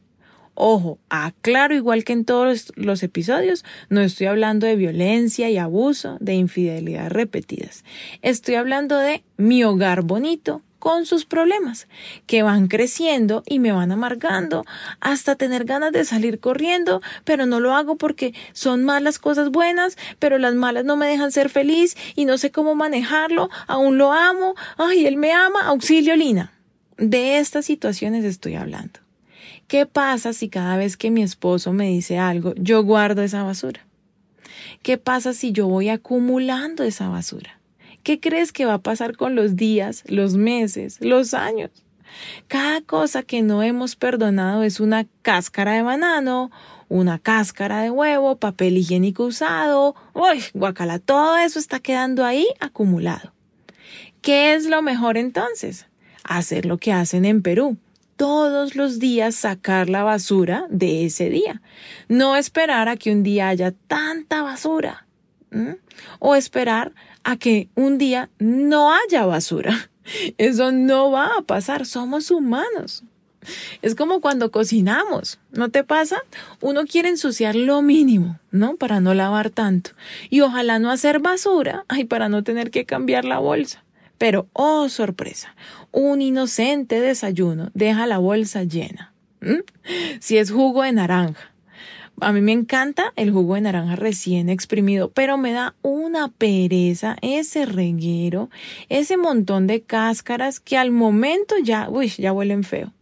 Ojo, 0.55 0.99
aclaro 1.09 1.75
igual 1.75 2.05
que 2.05 2.13
en 2.13 2.25
todos 2.25 2.73
los 2.77 3.03
episodios, 3.03 3.65
no 3.89 4.03
estoy 4.03 4.27
hablando 4.27 4.67
de 4.67 4.77
violencia 4.77 5.49
y 5.49 5.57
abuso, 5.57 6.19
de 6.21 6.35
infidelidad 6.35 7.11
repetidas. 7.11 7.85
Estoy 8.21 8.57
hablando 8.57 8.99
de 8.99 9.25
mi 9.39 9.65
hogar 9.65 10.03
bonito, 10.03 10.63
con 10.83 11.07
sus 11.07 11.27
problemas, 11.27 11.87
que 12.27 12.43
van 12.43 12.67
creciendo 12.67 13.45
y 13.47 13.61
me 13.61 13.71
van 13.71 13.93
amargando 13.93 14.65
hasta 14.99 15.37
tener 15.37 15.65
ganas 15.65 15.93
de 15.93 16.05
salir 16.05 16.41
corriendo, 16.41 17.01
pero 17.23 17.47
no 17.47 17.61
lo 17.61 17.77
hago 17.77 17.95
porque 17.95 18.35
son 18.53 18.83
malas 18.83 19.21
cosas 19.21 19.51
buenas, 19.51 19.97
pero 20.19 20.39
las 20.39 20.57
malas 20.57 20.85
no 20.85 20.97
me 20.97 21.07
dejan 21.07 21.31
ser 21.31 21.51
feliz 21.51 21.97
y 22.17 22.25
no 22.25 22.37
sé 22.37 22.51
cómo 22.51 22.75
manejarlo, 22.75 23.49
aún 23.69 23.97
lo 23.97 24.13
amo, 24.13 24.57
ay, 24.77 25.07
él 25.07 25.19
me 25.19 25.31
ama, 25.33 25.69
auxilio 25.69 26.17
Lina. 26.17 26.53
De 26.99 27.39
estas 27.39 27.65
situaciones 27.65 28.25
estoy 28.25 28.57
hablando. 28.57 28.99
¿Qué 29.69 29.87
pasa 29.87 30.33
si 30.33 30.49
cada 30.49 30.77
vez 30.77 30.97
que 30.97 31.13
mi 31.13 31.23
esposo 31.23 31.73
me 31.73 31.91
dice 31.91 32.19
algo, 32.19 32.55
yo 32.57 32.83
guardo 32.83 33.23
esa 33.23 33.45
basura? 33.45 33.87
¿Qué 34.83 34.99
pasa 34.99 35.33
si 35.33 35.53
yo 35.53 35.69
voy 35.69 35.91
acumulando 35.91 36.83
esa 36.83 37.09
basura? 37.09 37.62
¿Qué 38.03 38.19
crees 38.19 38.53
que 38.53 38.67
va 38.67 38.75
a 38.75 38.83
pasar 38.83 39.17
con 39.17 39.35
los 39.35 39.57
días, 39.57 40.03
los 40.07 40.35
meses, 40.35 40.99
los 41.01 41.35
años? 41.35 41.71
Cada 42.49 42.81
cosa 42.83 43.23
que 43.23 43.43
no 43.43 43.63
hemos 43.63 43.97
perdonado 43.97 44.63
es 44.63 44.81
una 44.81 45.07
cáscara 45.23 45.73
de 45.73 45.83
banano, 45.83 46.51
una 46.89 47.19
cáscara 47.19 47.81
de 47.83 47.91
huevo, 47.91 48.37
papel 48.37 48.77
higiénico 48.77 49.25
usado, 49.25 49.95
uy, 50.13 50.43
guacala, 50.53 50.99
todo 50.99 51.37
eso 51.39 51.59
está 51.59 51.81
quedando 51.81 52.25
ahí 52.25 52.47
acumulado. 52.61 53.33
¿Qué 54.21 54.55
es 54.55 54.67
lo 54.67 54.83
mejor 54.83 55.17
entonces? 55.17 55.87
Hacer 56.23 56.67
lo 56.67 56.79
que 56.79 56.93
hacen 56.93 57.25
en 57.25 57.43
Perú. 57.43 57.77
Todos 58.17 58.77
los 58.77 58.99
días 58.99 59.35
sacar 59.35 59.89
la 59.89 60.05
basura 60.05 60.67
de 60.71 61.07
ese 61.07 61.29
día. 61.31 61.63
No 62.09 62.37
esperar 62.37 62.89
a 62.89 62.97
que 62.97 63.11
un 63.11 63.23
día 63.23 63.49
haya 63.49 63.73
tanta 63.73 64.43
basura. 64.43 65.07
O 66.21 66.37
esperar 66.37 66.93
a 67.25 67.37
que 67.37 67.69
un 67.75 67.99
día 67.99 68.31
no 68.39 68.93
haya 68.93 69.27
basura. 69.27 69.91
Eso 70.39 70.73
no 70.73 71.11
va 71.11 71.39
a 71.39 71.43
pasar, 71.43 71.87
somos 71.87 72.31
humanos. 72.31 73.05
Es 73.83 73.95
como 73.95 74.21
cuando 74.21 74.51
cocinamos, 74.53 75.41
¿no 75.51 75.69
te 75.69 75.83
pasa? 75.83 76.23
Uno 76.61 76.85
quiere 76.85 77.09
ensuciar 77.09 77.57
lo 77.57 77.83
mínimo, 77.83 78.39
¿no? 78.51 78.77
Para 78.77 79.01
no 79.01 79.15
lavar 79.15 79.51
tanto. 79.51 79.91
Y 80.31 80.43
ojalá 80.43 80.79
no 80.79 80.91
hacer 80.91 81.19
basura, 81.19 81.85
ay, 81.89 82.05
para 82.05 82.29
no 82.29 82.45
tener 82.45 82.71
que 82.71 82.85
cambiar 82.85 83.25
la 83.25 83.39
bolsa. 83.39 83.85
Pero, 84.19 84.49
oh, 84.53 84.89
sorpresa, 84.89 85.57
un 85.91 86.23
inocente 86.23 87.01
desayuno 87.01 87.71
deja 87.75 88.07
la 88.07 88.19
bolsa 88.19 88.63
llena. 88.63 89.13
Si 90.21 90.39
es 90.39 90.53
jugo 90.53 90.85
de 90.85 90.93
naranja, 90.93 91.52
a 92.23 92.33
mí 92.33 92.41
me 92.41 92.53
encanta 92.53 93.13
el 93.17 93.31
jugo 93.31 93.55
de 93.55 93.63
naranja 93.63 93.97
recién 93.97 94.49
exprimido, 94.49 95.11
pero 95.11 95.39
me 95.39 95.53
da 95.53 95.75
una 95.83 96.29
pereza 96.29 97.17
ese 97.23 97.67
reguero, 97.67 98.51
ese 98.89 99.17
montón 99.17 99.67
de 99.67 99.83
cáscaras 99.83 100.61
que 100.61 100.77
al 100.77 100.91
momento 100.91 101.57
ya, 101.63 101.89
uy, 101.89 102.09
ya 102.09 102.33
huelen 102.33 102.65
feo. 102.65 102.93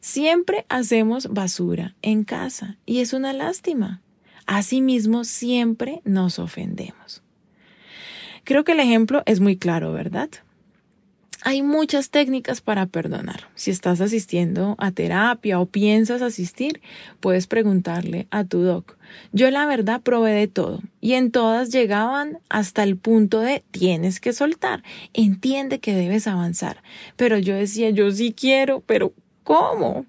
Siempre 0.00 0.66
hacemos 0.68 1.28
basura 1.28 1.94
en 2.02 2.24
casa 2.24 2.78
y 2.86 3.00
es 3.00 3.12
una 3.12 3.32
lástima. 3.32 4.02
Asimismo, 4.46 5.24
siempre 5.24 6.00
nos 6.04 6.38
ofendemos. 6.38 7.22
Creo 8.44 8.62
que 8.62 8.72
el 8.72 8.80
ejemplo 8.80 9.22
es 9.26 9.40
muy 9.40 9.56
claro, 9.56 9.92
¿verdad? 9.92 10.30
Hay 11.48 11.62
muchas 11.62 12.10
técnicas 12.10 12.60
para 12.60 12.86
perdonar. 12.86 13.48
Si 13.54 13.70
estás 13.70 14.00
asistiendo 14.00 14.74
a 14.78 14.90
terapia 14.90 15.60
o 15.60 15.66
piensas 15.66 16.20
asistir, 16.20 16.80
puedes 17.20 17.46
preguntarle 17.46 18.26
a 18.32 18.42
tu 18.42 18.62
doc. 18.62 18.96
Yo 19.30 19.48
la 19.52 19.64
verdad 19.64 20.00
probé 20.00 20.32
de 20.32 20.48
todo 20.48 20.82
y 21.00 21.12
en 21.12 21.30
todas 21.30 21.70
llegaban 21.70 22.40
hasta 22.48 22.82
el 22.82 22.96
punto 22.96 23.38
de 23.38 23.62
tienes 23.70 24.18
que 24.18 24.32
soltar, 24.32 24.82
entiende 25.12 25.78
que 25.78 25.94
debes 25.94 26.26
avanzar. 26.26 26.82
Pero 27.14 27.38
yo 27.38 27.54
decía, 27.54 27.90
yo 27.90 28.10
sí 28.10 28.34
quiero, 28.36 28.80
pero 28.80 29.12
¿cómo? 29.44 30.04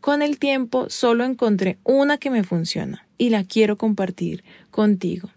Con 0.00 0.20
el 0.20 0.40
tiempo 0.40 0.90
solo 0.90 1.22
encontré 1.22 1.78
una 1.84 2.18
que 2.18 2.30
me 2.30 2.42
funciona 2.42 3.06
y 3.18 3.30
la 3.30 3.44
quiero 3.44 3.76
compartir 3.76 4.42
contigo. 4.72 5.30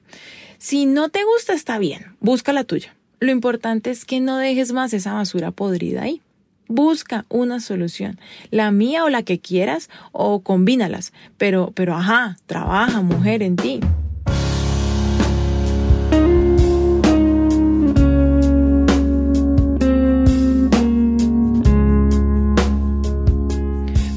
Si 0.58 0.88
no 0.88 1.10
te 1.10 1.24
gusta, 1.24 1.54
está 1.54 1.78
bien, 1.78 2.16
busca 2.20 2.52
la 2.52 2.64
tuya. 2.64 2.96
Lo 3.24 3.32
importante 3.32 3.90
es 3.90 4.04
que 4.04 4.20
no 4.20 4.38
dejes 4.38 4.74
más 4.74 4.94
esa 4.94 5.14
basura 5.14 5.52
podrida 5.52 6.02
ahí. 6.02 6.22
Busca 6.68 7.26
una 7.30 7.62
solución, 7.62 8.20
la 8.52 8.70
mía 8.72 9.06
o 9.06 9.10
la 9.10 9.24
que 9.24 9.40
quieras, 9.40 9.90
o 10.12 10.42
combínalas. 10.42 11.14
Pero, 11.38 11.72
pero, 11.74 11.96
ajá, 11.96 12.38
trabaja, 12.48 13.00
mujer, 13.00 13.42
en 13.42 13.56
ti. 13.56 13.80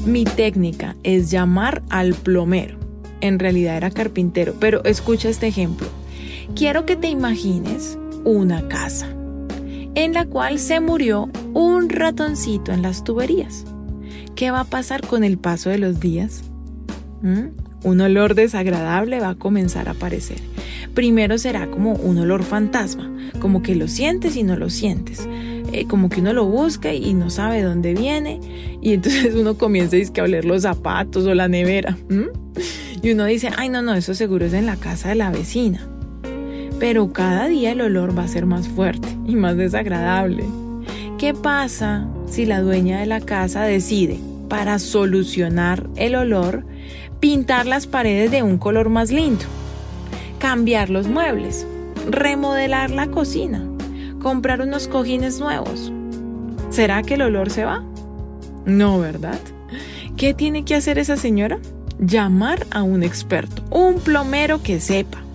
Mi 0.05 0.25
técnica 0.25 0.97
es 1.03 1.31
llamar 1.31 1.81
al 1.89 2.13
plomero. 2.13 2.77
En 3.21 3.39
realidad 3.39 3.77
era 3.77 3.89
carpintero, 3.89 4.55
pero 4.59 4.83
escucha 4.83 5.29
este 5.29 5.47
ejemplo. 5.47 5.87
Quiero 6.55 6.85
que 6.85 6.97
te 6.97 7.07
imagines 7.07 7.97
una 8.23 8.67
casa, 8.67 9.07
en 9.95 10.13
la 10.13 10.25
cual 10.25 10.59
se 10.59 10.79
murió 10.79 11.29
un 11.53 11.89
ratoncito 11.89 12.71
en 12.71 12.81
las 12.81 13.03
tuberías. 13.03 13.65
¿Qué 14.35 14.51
va 14.51 14.61
a 14.61 14.65
pasar 14.65 15.01
con 15.01 15.23
el 15.23 15.37
paso 15.37 15.69
de 15.69 15.79
los 15.79 15.99
días? 15.99 16.43
¿Mm? 17.21 17.47
Un 17.83 18.01
olor 18.01 18.35
desagradable 18.35 19.19
va 19.19 19.29
a 19.29 19.35
comenzar 19.35 19.87
a 19.87 19.91
aparecer. 19.91 20.37
Primero 20.93 21.37
será 21.37 21.67
como 21.67 21.93
un 21.93 22.17
olor 22.17 22.43
fantasma, 22.43 23.11
como 23.39 23.61
que 23.61 23.75
lo 23.75 23.87
sientes 23.87 24.35
y 24.35 24.43
no 24.43 24.55
lo 24.55 24.69
sientes. 24.69 25.27
Eh, 25.71 25.85
como 25.87 26.09
que 26.09 26.21
uno 26.21 26.33
lo 26.33 26.45
busca 26.45 26.93
y 26.93 27.13
no 27.13 27.29
sabe 27.29 27.61
dónde 27.61 27.93
viene. 27.93 28.39
Y 28.81 28.93
entonces 28.93 29.35
uno 29.35 29.57
comienza 29.57 29.97
a 29.97 30.23
oler 30.23 30.45
los 30.45 30.63
zapatos 30.63 31.25
o 31.25 31.33
la 31.33 31.47
nevera. 31.47 31.97
Y 33.01 33.11
uno 33.11 33.25
dice, 33.25 33.49
ay 33.55 33.69
no, 33.69 33.81
no, 33.81 33.93
eso 33.93 34.13
seguro 34.13 34.45
es 34.45 34.53
en 34.53 34.65
la 34.65 34.75
casa 34.75 35.09
de 35.09 35.15
la 35.15 35.29
vecina 35.29 35.87
pero 36.79 37.11
cada 37.11 37.47
día 37.47 37.71
el 37.71 37.81
olor 37.81 38.17
va 38.17 38.23
a 38.23 38.27
ser 38.27 38.45
más 38.45 38.67
fuerte 38.67 39.07
y 39.25 39.35
más 39.35 39.57
desagradable. 39.57 40.45
¿Qué 41.17 41.33
pasa 41.33 42.07
si 42.27 42.45
la 42.45 42.61
dueña 42.61 42.99
de 42.99 43.07
la 43.07 43.21
casa 43.21 43.63
decide, 43.63 44.19
para 44.49 44.79
solucionar 44.79 45.89
el 45.95 46.15
olor, 46.15 46.63
pintar 47.19 47.65
las 47.65 47.87
paredes 47.87 48.31
de 48.31 48.43
un 48.43 48.57
color 48.57 48.89
más 48.89 49.11
lindo, 49.11 49.45
cambiar 50.39 50.89
los 50.89 51.07
muebles, 51.07 51.65
remodelar 52.09 52.91
la 52.91 53.07
cocina, 53.07 53.63
comprar 54.21 54.61
unos 54.61 54.87
cojines 54.87 55.39
nuevos? 55.39 55.91
¿Será 56.69 57.01
que 57.01 57.15
el 57.15 57.23
olor 57.23 57.49
se 57.49 57.65
va? 57.65 57.83
No, 58.65 58.99
¿verdad? 58.99 59.39
¿Qué 60.15 60.33
tiene 60.33 60.65
que 60.65 60.75
hacer 60.75 60.99
esa 60.99 61.17
señora? 61.17 61.59
Llamar 61.99 62.67
a 62.69 62.83
un 62.83 63.01
experto, 63.01 63.63
un 63.71 63.95
plomero 63.99 64.61
que 64.61 64.79
sepa 64.79 65.26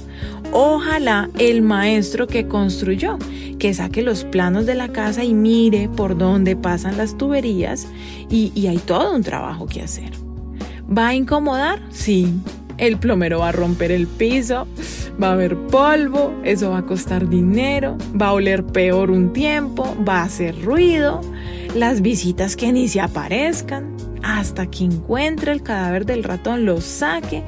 Ojalá 0.54 1.30
el 1.38 1.62
maestro 1.62 2.26
que 2.26 2.46
construyó, 2.46 3.18
que 3.58 3.72
saque 3.72 4.02
los 4.02 4.24
planos 4.24 4.66
de 4.66 4.74
la 4.74 4.88
casa 4.88 5.24
y 5.24 5.32
mire 5.32 5.88
por 5.88 6.18
dónde 6.18 6.56
pasan 6.56 6.98
las 6.98 7.16
tuberías 7.16 7.88
y, 8.28 8.66
hay 8.66 8.76
todo 8.76 9.14
un 9.14 9.22
trabajo 9.22 9.66
que 9.66 9.80
hacer. 9.80 10.10
¿Va 10.86 11.08
a 11.08 11.14
incomodar? 11.14 11.80
Sí. 11.90 12.34
El 12.76 12.98
plomero 12.98 13.38
va 13.38 13.48
a 13.48 13.52
romper 13.52 13.92
el 13.92 14.06
piso, 14.06 14.66
va 15.22 15.28
a 15.28 15.32
haber 15.32 15.56
polvo, 15.68 16.34
eso 16.44 16.70
va 16.70 16.78
a 16.78 16.86
costar 16.86 17.28
dinero, 17.28 17.96
va 18.20 18.28
a 18.28 18.32
oler 18.32 18.64
peor 18.64 19.10
un 19.10 19.32
tiempo, 19.32 19.96
va 20.06 20.20
a 20.20 20.24
hacer 20.24 20.62
ruido, 20.62 21.20
las 21.74 22.02
visitas 22.02 22.56
que 22.56 22.72
ni 22.72 22.88
se 22.88 23.00
aparezcan, 23.00 23.96
hasta 24.22 24.66
que 24.66 24.84
encuentre 24.84 25.52
el 25.52 25.62
cadáver 25.62 26.06
del 26.06 26.24
ratón, 26.24 26.64
lo 26.64 26.80
saque, 26.80 27.42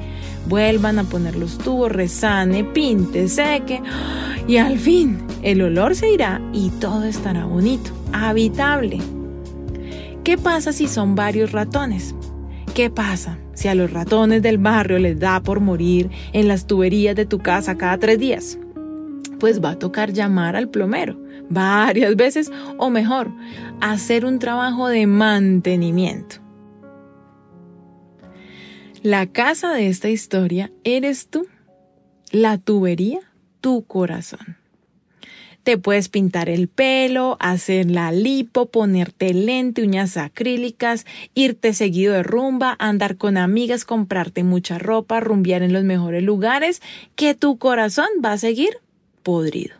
vuelvan 0.47 0.99
a 0.99 1.03
poner 1.03 1.35
los 1.35 1.57
tubos, 1.57 1.91
resane, 1.91 2.63
pinte, 2.63 3.27
seque 3.27 3.81
y 4.47 4.57
al 4.57 4.77
fin 4.77 5.25
el 5.41 5.61
olor 5.61 5.95
se 5.95 6.11
irá 6.11 6.41
y 6.53 6.69
todo 6.69 7.03
estará 7.03 7.45
bonito, 7.45 7.91
habitable. 8.13 8.99
¿Qué 10.23 10.37
pasa 10.37 10.73
si 10.73 10.87
son 10.87 11.15
varios 11.15 11.51
ratones? 11.51 12.15
¿Qué 12.73 12.89
pasa 12.89 13.37
si 13.53 13.67
a 13.67 13.75
los 13.75 13.91
ratones 13.91 14.41
del 14.41 14.57
barrio 14.57 14.99
les 14.99 15.19
da 15.19 15.41
por 15.41 15.59
morir 15.59 16.09
en 16.33 16.47
las 16.47 16.67
tuberías 16.67 17.15
de 17.15 17.25
tu 17.25 17.39
casa 17.39 17.77
cada 17.77 17.97
tres 17.97 18.19
días? 18.19 18.57
Pues 19.39 19.63
va 19.63 19.71
a 19.71 19.79
tocar 19.79 20.13
llamar 20.13 20.55
al 20.55 20.69
plomero 20.69 21.25
varias 21.49 22.15
veces 22.15 22.51
o 22.77 22.89
mejor, 22.89 23.31
hacer 23.81 24.25
un 24.25 24.39
trabajo 24.39 24.87
de 24.87 25.07
mantenimiento. 25.07 26.44
La 29.03 29.27
casa 29.27 29.73
de 29.73 29.87
esta 29.87 30.09
historia 30.09 30.71
eres 30.83 31.27
tú, 31.29 31.47
la 32.31 32.57
tubería, 32.57 33.19
tu 33.61 33.85
corazón. 33.85 34.57
Te 35.63 35.77
puedes 35.77 36.09
pintar 36.09 36.49
el 36.49 36.67
pelo, 36.67 37.37
hacer 37.39 37.89
la 37.89 38.11
lipo, 38.11 38.67
ponerte 38.67 39.33
lente, 39.33 39.81
uñas 39.81 40.15
acrílicas, 40.15 41.05
irte 41.33 41.73
seguido 41.73 42.13
de 42.13 42.23
rumba, 42.23 42.75
andar 42.77 43.17
con 43.17 43.37
amigas, 43.37 43.83
comprarte 43.83 44.43
mucha 44.43 44.77
ropa, 44.77 45.19
rumbear 45.19 45.63
en 45.63 45.73
los 45.73 45.83
mejores 45.83 46.21
lugares, 46.23 46.81
que 47.15 47.33
tu 47.33 47.57
corazón 47.57 48.07
va 48.23 48.33
a 48.33 48.37
seguir 48.37 48.77
podrido. 49.23 49.75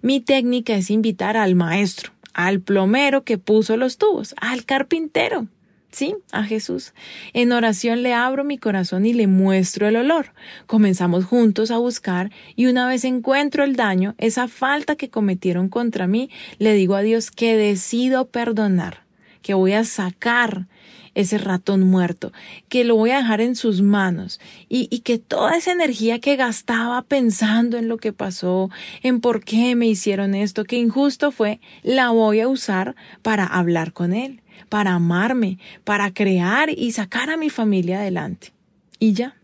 Mi 0.00 0.20
técnica 0.20 0.74
es 0.74 0.90
invitar 0.90 1.36
al 1.36 1.56
maestro, 1.56 2.12
al 2.32 2.60
plomero 2.60 3.24
que 3.24 3.38
puso 3.38 3.76
los 3.76 3.98
tubos, 3.98 4.34
al 4.40 4.64
carpintero, 4.64 5.48
Sí, 5.94 6.16
a 6.32 6.42
Jesús. 6.42 6.92
En 7.34 7.52
oración 7.52 8.02
le 8.02 8.14
abro 8.14 8.42
mi 8.42 8.58
corazón 8.58 9.06
y 9.06 9.12
le 9.12 9.28
muestro 9.28 9.86
el 9.86 9.94
olor. 9.94 10.32
Comenzamos 10.66 11.24
juntos 11.24 11.70
a 11.70 11.78
buscar 11.78 12.32
y 12.56 12.66
una 12.66 12.88
vez 12.88 13.04
encuentro 13.04 13.62
el 13.62 13.76
daño, 13.76 14.16
esa 14.18 14.48
falta 14.48 14.96
que 14.96 15.08
cometieron 15.08 15.68
contra 15.68 16.08
mí, 16.08 16.30
le 16.58 16.72
digo 16.72 16.96
a 16.96 17.02
Dios 17.02 17.30
que 17.30 17.56
decido 17.56 18.26
perdonar, 18.26 19.04
que 19.40 19.54
voy 19.54 19.74
a 19.74 19.84
sacar 19.84 20.66
ese 21.14 21.38
ratón 21.38 21.82
muerto, 21.82 22.32
que 22.68 22.84
lo 22.84 22.96
voy 22.96 23.10
a 23.10 23.18
dejar 23.18 23.40
en 23.40 23.56
sus 23.56 23.82
manos 23.82 24.40
y, 24.68 24.88
y, 24.90 25.00
que 25.00 25.18
toda 25.18 25.56
esa 25.56 25.72
energía 25.72 26.18
que 26.18 26.36
gastaba 26.36 27.02
pensando 27.02 27.76
en 27.76 27.88
lo 27.88 27.98
que 27.98 28.12
pasó, 28.12 28.70
en 29.02 29.20
por 29.20 29.44
qué 29.44 29.74
me 29.76 29.86
hicieron 29.86 30.34
esto, 30.34 30.64
que 30.64 30.76
injusto 30.76 31.30
fue, 31.30 31.60
la 31.82 32.10
voy 32.10 32.40
a 32.40 32.48
usar 32.48 32.96
para 33.22 33.46
hablar 33.46 33.92
con 33.92 34.12
él 34.12 34.40
para 34.68 34.94
amarme, 34.94 35.58
para 35.84 36.12
crear 36.12 36.70
y 36.70 36.92
sacar 36.92 37.30
a 37.30 37.36
mi 37.36 37.50
familia 37.50 38.00
adelante. 38.00 38.52
Y 38.98 39.12
ya. 39.12 39.36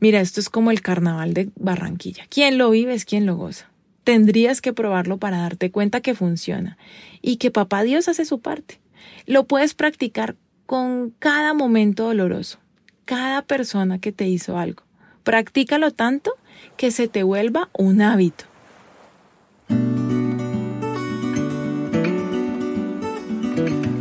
Mira, 0.00 0.20
esto 0.20 0.40
es 0.40 0.48
como 0.48 0.70
el 0.70 0.82
carnaval 0.82 1.32
de 1.32 1.50
Barranquilla. 1.56 2.26
Quien 2.28 2.58
lo 2.58 2.70
vive 2.70 2.94
es 2.94 3.04
quien 3.04 3.26
lo 3.26 3.36
goza. 3.36 3.70
Tendrías 4.04 4.60
que 4.60 4.72
probarlo 4.72 5.18
para 5.18 5.38
darte 5.38 5.70
cuenta 5.70 6.00
que 6.00 6.14
funciona 6.14 6.76
y 7.20 7.36
que 7.36 7.50
papá 7.50 7.84
Dios 7.84 8.08
hace 8.08 8.24
su 8.24 8.40
parte. 8.40 8.80
Lo 9.26 9.44
puedes 9.44 9.74
practicar 9.74 10.36
con 10.66 11.10
cada 11.18 11.54
momento 11.54 12.04
doloroso, 12.04 12.58
cada 13.04 13.42
persona 13.42 13.98
que 13.98 14.12
te 14.12 14.28
hizo 14.28 14.58
algo. 14.58 14.82
Practícalo 15.24 15.90
tanto 15.90 16.32
que 16.76 16.90
se 16.90 17.08
te 17.08 17.22
vuelva 17.22 17.68
un 17.72 18.02
hábito. 18.02 18.44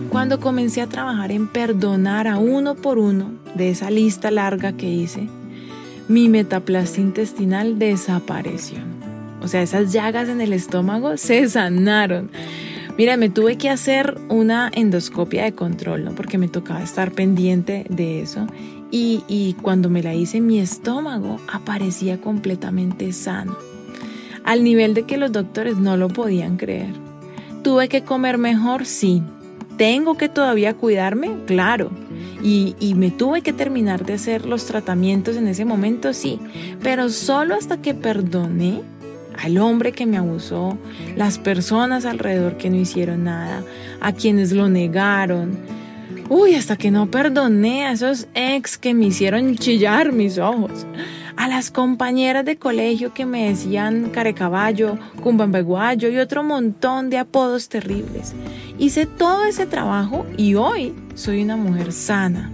Cuando 0.09 0.39
comencé 0.39 0.81
a 0.81 0.87
trabajar 0.87 1.31
en 1.31 1.47
perdonar 1.47 2.27
a 2.27 2.37
uno 2.37 2.75
por 2.75 2.99
uno 2.99 3.31
de 3.55 3.69
esa 3.69 3.89
lista 3.89 4.29
larga 4.29 4.73
que 4.73 4.87
hice, 4.87 5.27
mi 6.07 6.29
metaplasia 6.29 7.01
intestinal 7.01 7.79
desapareció. 7.79 8.79
O 9.41 9.47
sea, 9.47 9.61
esas 9.61 9.91
llagas 9.91 10.29
en 10.29 10.41
el 10.41 10.53
estómago 10.53 11.17
se 11.17 11.49
sanaron. 11.49 12.29
Mira, 12.97 13.17
me 13.17 13.29
tuve 13.29 13.57
que 13.57 13.69
hacer 13.69 14.19
una 14.29 14.69
endoscopia 14.73 15.43
de 15.43 15.53
control, 15.53 16.03
¿no? 16.05 16.11
Porque 16.11 16.37
me 16.37 16.47
tocaba 16.47 16.83
estar 16.83 17.11
pendiente 17.11 17.85
de 17.89 18.21
eso. 18.21 18.47
Y, 18.91 19.23
y 19.27 19.53
cuando 19.61 19.89
me 19.89 20.03
la 20.03 20.13
hice, 20.13 20.41
mi 20.41 20.59
estómago 20.59 21.37
aparecía 21.51 22.19
completamente 22.19 23.11
sano. 23.13 23.57
Al 24.43 24.63
nivel 24.63 24.93
de 24.93 25.03
que 25.03 25.17
los 25.17 25.31
doctores 25.31 25.77
no 25.77 25.97
lo 25.97 26.09
podían 26.09 26.57
creer. 26.57 26.93
Tuve 27.63 27.89
que 27.89 28.03
comer 28.03 28.37
mejor, 28.37 28.85
sí, 28.85 29.23
¿Tengo 29.81 30.15
que 30.15 30.29
todavía 30.29 30.75
cuidarme? 30.75 31.31
Claro. 31.47 31.89
Y, 32.43 32.75
y, 32.79 32.93
me 32.93 33.09
tuve 33.09 33.41
que 33.41 33.51
terminar 33.51 34.05
de 34.05 34.13
hacer 34.13 34.45
los 34.45 34.65
tratamientos 34.65 35.37
en 35.37 35.47
ese 35.47 35.65
momento, 35.65 36.13
sí. 36.13 36.39
Pero 36.83 37.09
solo 37.09 37.55
hasta 37.55 37.81
que 37.81 37.95
perdoné 37.95 38.81
al 39.37 39.57
hombre 39.57 39.91
que 39.91 40.05
me 40.05 40.17
abusó, 40.17 40.77
las 41.15 41.37
personas 41.37 42.05
alrededor 42.05 42.57
que 42.57 42.69
no 42.69 42.77
hicieron 42.77 43.23
nada, 43.25 43.63
a 43.99 44.13
quienes 44.13 44.51
lo 44.51 44.69
negaron. 44.69 45.57
Uy, 46.29 46.55
hasta 46.55 46.77
que 46.77 46.91
no 46.91 47.11
perdoné 47.11 47.85
a 47.85 47.91
esos 47.91 48.27
ex 48.33 48.77
que 48.77 48.93
me 48.93 49.07
hicieron 49.07 49.55
chillar 49.55 50.11
mis 50.11 50.37
ojos 50.37 50.85
a 51.35 51.47
las 51.47 51.71
compañeras 51.71 52.45
de 52.45 52.57
colegio 52.57 53.13
que 53.13 53.25
me 53.25 53.49
decían 53.49 54.11
carecaballo, 54.11 54.97
cumbambeguayo 55.23 56.09
y 56.09 56.17
otro 56.17 56.43
montón 56.43 57.09
de 57.09 57.17
apodos 57.17 57.67
terribles. 57.67 58.33
Hice 58.77 59.05
todo 59.05 59.45
ese 59.45 59.65
trabajo 59.65 60.25
y 60.37 60.55
hoy 60.55 60.93
soy 61.15 61.41
una 61.43 61.55
mujer 61.55 61.93
sana. 61.93 62.51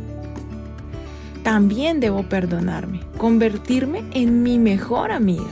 También 1.44 2.00
debo 2.00 2.24
perdonarme, 2.24 3.02
convertirme 3.18 4.04
en 4.14 4.44
mi 4.44 4.58
mejor 4.58 5.12
amiga. 5.12 5.52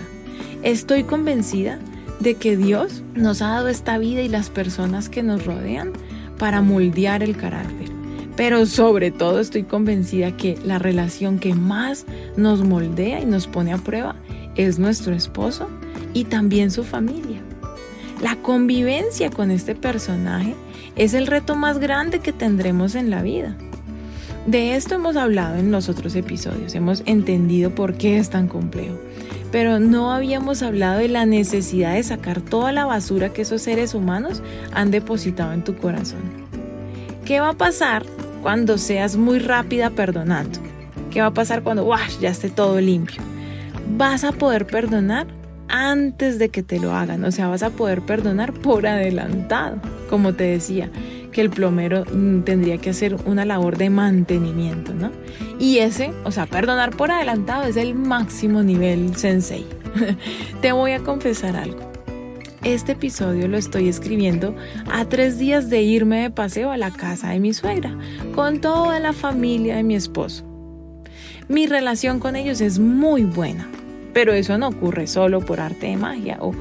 Estoy 0.66 1.06
convencida 1.06 1.80
de 2.20 2.36
que 2.36 2.58
Dios 2.58 3.04
nos 3.14 3.42
ha 3.42 3.48
dado 3.48 3.70
esta 3.70 3.98
vida 3.98 4.22
y 4.22 4.28
las 4.28 4.50
personas 4.50 5.08
que 5.08 5.24
nos 5.24 5.46
rodean 5.46 5.94
para 6.38 6.62
moldear 6.62 7.24
el 7.24 7.38
carácter 7.38 7.96
pero 8.36 8.66
sobre 8.66 9.12
todo 9.12 9.40
estoy 9.40 9.64
convencida 9.64 10.36
que 10.36 10.58
la 10.64 10.80
relación 10.80 11.40
que 11.40 11.54
más 11.54 12.06
nos 12.36 12.64
moldea 12.64 13.22
y 13.22 13.26
nos 13.26 13.48
pone 13.48 13.74
a 13.74 13.78
prueba 13.78 14.16
es 14.56 14.78
nuestro 14.78 15.14
esposo 15.14 15.70
y 16.14 16.26
también 16.26 16.72
su 16.72 16.84
familia. 16.84 17.42
La 18.22 18.36
convivencia 18.38 19.30
con 19.30 19.52
este 19.52 19.76
personaje 19.76 20.56
es 20.96 21.14
el 21.14 21.28
reto 21.28 21.56
más 21.56 21.80
grande 21.80 22.20
que 22.20 22.34
tendremos 22.34 22.96
en 22.96 23.10
la 23.10 23.22
vida. 23.22 23.56
De 24.46 24.76
esto 24.76 24.96
hemos 24.96 25.16
hablado 25.16 25.56
en 25.56 25.72
los 25.72 25.90
otros 25.90 26.16
episodios, 26.16 26.76
hemos 26.76 27.04
entendido 27.06 27.74
por 27.74 27.96
qué 27.96 28.18
es 28.18 28.30
tan 28.30 28.48
complejo, 28.48 28.98
pero 29.56 29.80
no 29.80 30.12
habíamos 30.12 30.62
hablado 30.64 31.00
de 31.00 31.08
la 31.08 31.26
necesidad 31.26 31.94
de 31.94 32.04
sacar 32.04 32.42
toda 32.42 32.74
la 32.74 32.84
basura 32.84 33.30
que 33.30 33.44
esos 33.44 33.62
seres 33.62 33.94
humanos 33.94 34.44
han 34.74 34.92
depositado 34.92 35.54
en 35.54 35.64
tu 35.64 35.78
corazón. 35.78 36.20
¿Qué 37.24 37.40
va 37.40 37.52
a 37.52 37.54
pasar 37.54 38.06
cuando 38.42 38.78
seas 38.78 39.16
muy 39.16 39.40
rápida 39.40 39.92
perdonando? 39.92 40.60
¿Qué 41.10 41.22
va 41.22 41.28
a 41.28 41.34
pasar 41.34 41.64
cuando 41.64 41.90
ya 42.20 42.32
esté 42.32 42.50
todo 42.50 42.82
limpio? 42.82 43.22
Vas 43.96 44.26
a 44.26 44.34
poder 44.34 44.68
perdonar 44.68 45.28
antes 45.70 46.38
de 46.38 46.50
que 46.50 46.62
te 46.62 46.78
lo 46.78 46.94
hagan, 46.94 47.24
o 47.24 47.32
sea, 47.32 47.48
vas 47.48 47.64
a 47.64 47.70
poder 47.70 48.02
perdonar 48.02 48.52
por 48.52 48.86
adelantado, 48.86 49.78
como 50.10 50.34
te 50.34 50.44
decía, 50.44 50.90
que 51.36 51.42
el 51.42 51.50
plomero 51.50 52.06
mm, 52.06 52.44
tendría 52.44 52.78
que 52.78 52.92
hacer 52.92 53.18
una 53.26 53.44
labor 53.44 53.78
de 53.78 53.90
mantenimiento, 53.90 54.94
¿no? 54.94 55.12
Y 55.60 55.80
ese, 55.80 56.14
o 56.24 56.32
sea, 56.32 56.46
perdonar 56.46 56.96
por 56.96 57.12
adelantado 57.12 57.64
es 57.64 57.76
el 57.76 57.94
máximo 57.94 58.64
nivel 58.64 59.18
sensei. 59.18 59.66
te 60.62 60.72
voy 60.72 60.94
a 60.94 61.00
confesar 61.00 61.58
algo. 61.58 61.92
Este 62.64 62.94
episodio 62.94 63.50
lo 63.50 63.58
estoy 63.58 63.90
escribiendo 63.90 64.56
a 64.90 65.04
tres 65.04 65.38
días 65.38 65.70
de 65.70 65.82
irme 65.82 66.22
de 66.22 66.30
paseo 66.30 66.72
a 66.72 66.78
la 66.78 66.92
casa 66.92 67.32
de 67.32 67.42
mi 67.42 67.54
suegra, 67.54 67.98
con 68.34 68.62
toda 68.62 69.02
la 69.02 69.12
familia 69.12 69.76
de 69.76 69.84
mi 69.84 69.96
esposo. 69.96 70.46
Mi 71.50 71.68
relación 71.68 72.22
con 72.22 72.38
ellos 72.38 72.62
es 72.62 72.80
muy 72.80 73.26
buena, 73.26 73.68
pero 74.14 74.32
eso 74.32 74.58
no 74.58 74.70
ocurre 74.70 75.06
solo 75.06 75.42
por 75.42 75.60
arte 75.60 75.88
de 75.88 75.98
magia 75.98 76.38
o, 76.40 76.54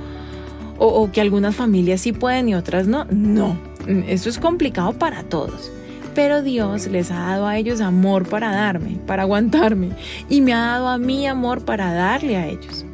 o, 0.79 1.13
que 1.13 1.21
algunas 1.21 1.55
familias 1.55 2.01
sí 2.01 2.13
pueden 2.13 2.49
y 2.49 2.57
otras 2.57 2.89
no. 2.89 3.05
No, 3.05 3.57
eso 3.87 4.29
es 4.29 4.39
complicado 4.39 4.93
para 4.99 5.23
todos. 5.25 5.71
Pero 6.15 6.43
Dios 6.43 6.87
les 6.87 7.11
ha 7.11 7.21
dado 7.21 7.47
a 7.47 7.59
ellos 7.59 7.81
amor 7.81 8.29
para 8.29 8.53
darme, 8.53 8.99
para 9.07 9.23
aguantarme, 9.23 9.91
y 10.29 10.41
me 10.41 10.53
ha 10.53 10.59
dado 10.59 10.89
a 10.89 10.99
mí 10.99 11.27
amor 11.27 11.65
para 11.65 11.93
darle 11.93 12.37
a 12.37 12.47
ellos. 12.47 12.85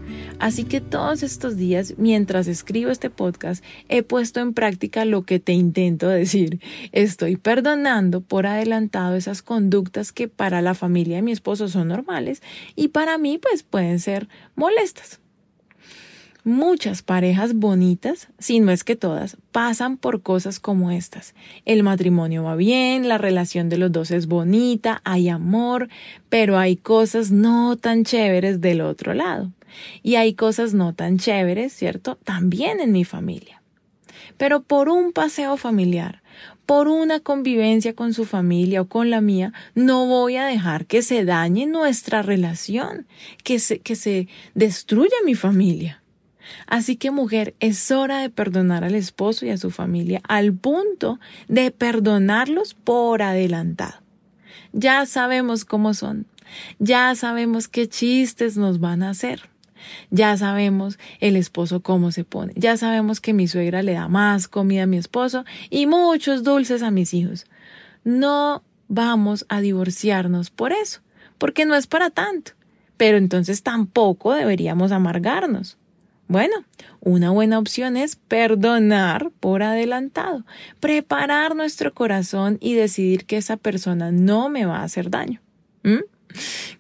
Así 0.40 0.64
que 0.64 0.80
todos 0.80 1.22
estos 1.22 1.58
días, 1.58 1.94
mientras 1.98 2.46
escribo 2.46 2.90
este 2.90 3.10
podcast, 3.10 3.62
he 3.90 4.02
puesto 4.02 4.40
en 4.40 4.54
práctica 4.54 5.04
lo 5.04 5.22
que 5.22 5.38
te 5.38 5.52
intento 5.52 6.08
decir. 6.08 6.60
Estoy 6.92 7.36
perdonando 7.36 8.22
por 8.22 8.46
adelantado 8.46 9.16
esas 9.16 9.42
conductas 9.42 10.12
que 10.12 10.28
para 10.28 10.62
la 10.62 10.72
familia 10.72 11.16
de 11.16 11.22
mi 11.22 11.32
esposo 11.32 11.68
son 11.68 11.88
normales 11.88 12.42
y 12.74 12.88
para 12.88 13.18
mí 13.18 13.36
pues 13.36 13.62
pueden 13.62 14.00
ser 14.00 14.28
molestas. 14.56 15.19
Muchas 16.44 17.02
parejas 17.02 17.54
bonitas, 17.54 18.28
si 18.38 18.60
no 18.60 18.72
es 18.72 18.82
que 18.82 18.96
todas, 18.96 19.36
pasan 19.52 19.98
por 19.98 20.22
cosas 20.22 20.58
como 20.58 20.90
estas. 20.90 21.34
El 21.66 21.82
matrimonio 21.82 22.44
va 22.44 22.56
bien, 22.56 23.08
la 23.08 23.18
relación 23.18 23.68
de 23.68 23.76
los 23.76 23.92
dos 23.92 24.10
es 24.10 24.26
bonita, 24.26 25.02
hay 25.04 25.28
amor, 25.28 25.88
pero 26.30 26.58
hay 26.58 26.76
cosas 26.76 27.30
no 27.30 27.76
tan 27.76 28.04
chéveres 28.04 28.60
del 28.60 28.80
otro 28.80 29.12
lado. 29.12 29.52
Y 30.02 30.14
hay 30.14 30.34
cosas 30.34 30.72
no 30.72 30.94
tan 30.94 31.18
chéveres, 31.18 31.74
¿cierto? 31.74 32.16
También 32.24 32.80
en 32.80 32.92
mi 32.92 33.04
familia. 33.04 33.60
Pero 34.36 34.62
por 34.62 34.88
un 34.88 35.12
paseo 35.12 35.58
familiar, 35.58 36.22
por 36.64 36.88
una 36.88 37.20
convivencia 37.20 37.94
con 37.94 38.14
su 38.14 38.24
familia 38.24 38.80
o 38.80 38.88
con 38.88 39.10
la 39.10 39.20
mía, 39.20 39.52
no 39.74 40.06
voy 40.06 40.36
a 40.36 40.46
dejar 40.46 40.86
que 40.86 41.02
se 41.02 41.24
dañe 41.24 41.66
nuestra 41.66 42.22
relación, 42.22 43.06
que 43.44 43.58
se, 43.58 43.80
que 43.80 43.96
se 43.96 44.28
destruya 44.54 45.16
mi 45.24 45.34
familia. 45.34 45.99
Así 46.66 46.96
que 46.96 47.10
mujer, 47.10 47.54
es 47.60 47.90
hora 47.90 48.18
de 48.18 48.30
perdonar 48.30 48.84
al 48.84 48.94
esposo 48.94 49.46
y 49.46 49.50
a 49.50 49.56
su 49.56 49.70
familia 49.70 50.20
al 50.28 50.52
punto 50.52 51.20
de 51.48 51.70
perdonarlos 51.70 52.74
por 52.74 53.22
adelantado. 53.22 54.00
Ya 54.72 55.04
sabemos 55.06 55.64
cómo 55.64 55.94
son, 55.94 56.26
ya 56.78 57.14
sabemos 57.14 57.68
qué 57.68 57.88
chistes 57.88 58.56
nos 58.56 58.80
van 58.80 59.02
a 59.02 59.10
hacer. 59.10 59.48
Ya 60.10 60.36
sabemos 60.36 60.98
el 61.20 61.36
esposo 61.36 61.80
cómo 61.80 62.12
se 62.12 62.24
pone. 62.24 62.52
Ya 62.54 62.76
sabemos 62.76 63.20
que 63.20 63.32
mi 63.32 63.48
suegra 63.48 63.82
le 63.82 63.94
da 63.94 64.08
más 64.08 64.46
comida 64.46 64.82
a 64.82 64.86
mi 64.86 64.98
esposo 64.98 65.44
y 65.70 65.86
muchos 65.86 66.42
dulces 66.42 66.82
a 66.82 66.90
mis 66.90 67.14
hijos. 67.14 67.46
No 68.04 68.62
vamos 68.88 69.46
a 69.48 69.60
divorciarnos 69.60 70.50
por 70.50 70.72
eso, 70.72 71.00
porque 71.38 71.64
no 71.64 71.74
es 71.74 71.86
para 71.86 72.10
tanto. 72.10 72.52
Pero 72.96 73.16
entonces 73.16 73.62
tampoco 73.62 74.34
deberíamos 74.34 74.92
amargarnos. 74.92 75.78
Bueno, 76.30 76.64
una 77.00 77.30
buena 77.30 77.58
opción 77.58 77.96
es 77.96 78.14
perdonar 78.14 79.32
por 79.40 79.64
adelantado, 79.64 80.46
preparar 80.78 81.56
nuestro 81.56 81.92
corazón 81.92 82.56
y 82.60 82.74
decidir 82.74 83.24
que 83.24 83.36
esa 83.36 83.56
persona 83.56 84.12
no 84.12 84.48
me 84.48 84.64
va 84.64 84.78
a 84.78 84.84
hacer 84.84 85.10
daño. 85.10 85.40
¿Mm? 85.82 86.04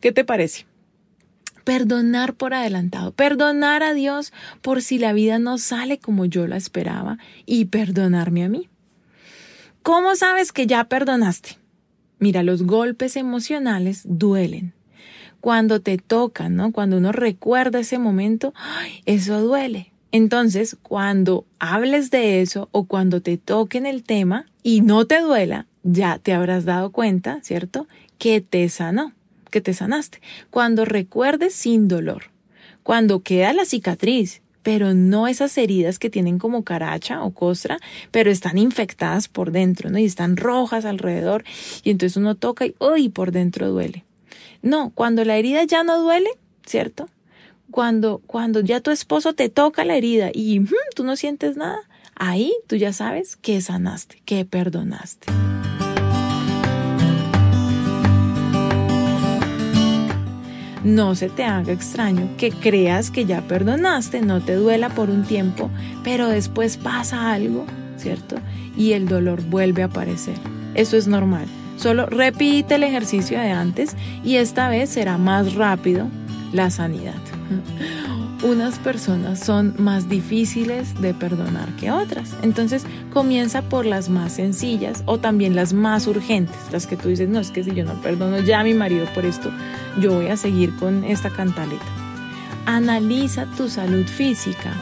¿Qué 0.00 0.12
te 0.12 0.24
parece? 0.24 0.66
Perdonar 1.64 2.34
por 2.34 2.54
adelantado, 2.54 3.10
perdonar 3.10 3.82
a 3.82 3.92
Dios 3.92 4.32
por 4.62 4.82
si 4.82 5.00
la 5.00 5.12
vida 5.12 5.40
no 5.40 5.58
sale 5.58 5.98
como 5.98 6.26
yo 6.26 6.46
la 6.46 6.56
esperaba 6.56 7.18
y 7.44 7.64
perdonarme 7.64 8.44
a 8.44 8.48
mí. 8.48 8.68
¿Cómo 9.82 10.14
sabes 10.14 10.52
que 10.52 10.68
ya 10.68 10.84
perdonaste? 10.84 11.58
Mira, 12.20 12.44
los 12.44 12.62
golpes 12.62 13.16
emocionales 13.16 14.02
duelen, 14.04 14.74
cuando 15.40 15.80
te 15.80 15.98
tocan, 15.98 16.56
¿no? 16.56 16.72
Cuando 16.72 16.98
uno 16.98 17.12
recuerda 17.12 17.80
ese 17.80 17.98
momento, 17.98 18.52
eso 19.06 19.40
duele. 19.40 19.92
Entonces, 20.12 20.76
cuando 20.82 21.44
hables 21.58 22.10
de 22.10 22.40
eso 22.40 22.68
o 22.72 22.84
cuando 22.84 23.20
te 23.20 23.36
toquen 23.38 23.86
el 23.86 24.02
tema 24.02 24.46
y 24.62 24.80
no 24.80 25.06
te 25.06 25.20
duela, 25.20 25.66
ya 25.82 26.18
te 26.18 26.32
habrás 26.32 26.64
dado 26.64 26.90
cuenta, 26.90 27.40
¿cierto? 27.42 27.86
Que 28.18 28.40
te 28.40 28.68
sanó, 28.68 29.12
que 29.50 29.60
te 29.60 29.72
sanaste. 29.72 30.20
Cuando 30.50 30.84
recuerdes 30.84 31.54
sin 31.54 31.86
dolor, 31.86 32.24
cuando 32.82 33.20
queda 33.20 33.52
la 33.52 33.64
cicatriz, 33.64 34.42
pero 34.62 34.94
no 34.94 35.26
esas 35.26 35.56
heridas 35.56 35.98
que 35.98 36.10
tienen 36.10 36.38
como 36.38 36.64
caracha 36.64 37.22
o 37.22 37.30
costra, 37.30 37.78
pero 38.10 38.30
están 38.30 38.58
infectadas 38.58 39.28
por 39.28 39.52
dentro, 39.52 39.90
¿no? 39.90 39.98
Y 39.98 40.04
están 40.04 40.36
rojas 40.36 40.84
alrededor, 40.84 41.44
y 41.82 41.90
entonces 41.90 42.16
uno 42.16 42.34
toca 42.34 42.66
y, 42.66 42.74
uy, 42.78 43.08
por 43.08 43.32
dentro 43.32 43.70
duele. 43.70 44.04
No, 44.62 44.90
cuando 44.94 45.24
la 45.24 45.36
herida 45.36 45.64
ya 45.64 45.84
no 45.84 46.00
duele, 46.00 46.30
¿cierto? 46.66 47.08
Cuando, 47.70 48.20
cuando 48.26 48.60
ya 48.60 48.80
tu 48.80 48.90
esposo 48.90 49.32
te 49.32 49.48
toca 49.48 49.84
la 49.84 49.96
herida 49.96 50.30
y 50.32 50.60
tú 50.94 51.04
no 51.04 51.16
sientes 51.16 51.56
nada, 51.56 51.78
ahí 52.14 52.52
tú 52.66 52.76
ya 52.76 52.92
sabes 52.92 53.36
que 53.36 53.60
sanaste, 53.60 54.20
que 54.24 54.44
perdonaste. 54.44 55.28
No 60.84 61.14
se 61.14 61.28
te 61.28 61.44
haga 61.44 61.72
extraño 61.72 62.36
que 62.38 62.50
creas 62.50 63.10
que 63.10 63.26
ya 63.26 63.46
perdonaste, 63.46 64.22
no 64.22 64.42
te 64.42 64.54
duela 64.54 64.88
por 64.88 65.10
un 65.10 65.24
tiempo, 65.24 65.70
pero 66.02 66.28
después 66.28 66.78
pasa 66.78 67.32
algo, 67.32 67.66
¿cierto? 67.96 68.36
Y 68.76 68.92
el 68.92 69.06
dolor 69.06 69.42
vuelve 69.42 69.82
a 69.82 69.86
aparecer. 69.86 70.36
Eso 70.74 70.96
es 70.96 71.06
normal. 71.06 71.46
Solo 71.80 72.04
repite 72.04 72.74
el 72.74 72.82
ejercicio 72.82 73.38
de 73.38 73.52
antes 73.52 73.96
y 74.22 74.36
esta 74.36 74.68
vez 74.68 74.90
será 74.90 75.16
más 75.16 75.54
rápido 75.54 76.08
la 76.52 76.68
sanidad. 76.68 77.14
Unas 78.42 78.78
personas 78.78 79.40
son 79.40 79.74
más 79.78 80.06
difíciles 80.06 81.00
de 81.00 81.14
perdonar 81.14 81.74
que 81.76 81.90
otras. 81.90 82.36
Entonces 82.42 82.84
comienza 83.14 83.62
por 83.62 83.86
las 83.86 84.10
más 84.10 84.34
sencillas 84.34 85.02
o 85.06 85.16
también 85.16 85.56
las 85.56 85.72
más 85.72 86.06
urgentes, 86.06 86.56
las 86.70 86.86
que 86.86 86.98
tú 86.98 87.08
dices, 87.08 87.30
no, 87.30 87.40
es 87.40 87.50
que 87.50 87.64
si 87.64 87.74
yo 87.74 87.84
no 87.84 87.94
perdono 88.02 88.40
ya 88.40 88.60
a 88.60 88.64
mi 88.64 88.74
marido 88.74 89.06
por 89.14 89.24
esto, 89.24 89.50
yo 89.98 90.12
voy 90.12 90.26
a 90.26 90.36
seguir 90.36 90.76
con 90.76 91.04
esta 91.04 91.30
cantaleta. 91.30 91.86
Analiza 92.66 93.46
tu 93.56 93.70
salud 93.70 94.06
física, 94.06 94.74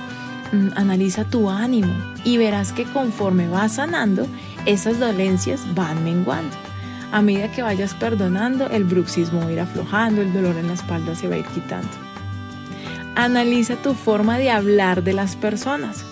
mm, 0.51 0.71
analiza 0.75 1.25
tu 1.25 1.49
ánimo 1.49 1.95
y 2.25 2.39
verás 2.39 2.73
que 2.73 2.85
conforme 2.85 3.49
vas 3.49 3.77
sanando, 3.77 4.27
esas 4.67 4.99
dolencias 4.99 5.61
van 5.77 6.03
menguando. 6.03 6.68
A 7.11 7.23
medida 7.23 7.51
que 7.51 7.63
vayas 7.63 7.95
perdonando, 7.95 8.69
el 8.69 8.85
bruxismo 8.85 9.41
va 9.41 9.47
a 9.47 9.53
ir 9.53 9.61
aflojando, 9.61 10.21
el 10.21 10.33
dolor 10.33 10.57
en 10.59 10.69
la 10.69 10.75
espalda 10.75 11.15
se 11.15 11.27
va 11.27 11.37
a 11.37 11.39
ir 11.39 11.47
quitando. 11.47 11.89
Analiza 13.15 13.77
tu 13.77 13.95
forma 13.95 14.37
de 14.37 14.51
hablar 14.51 15.03
de 15.03 15.15
las 15.15 15.35
personas. 15.35 16.05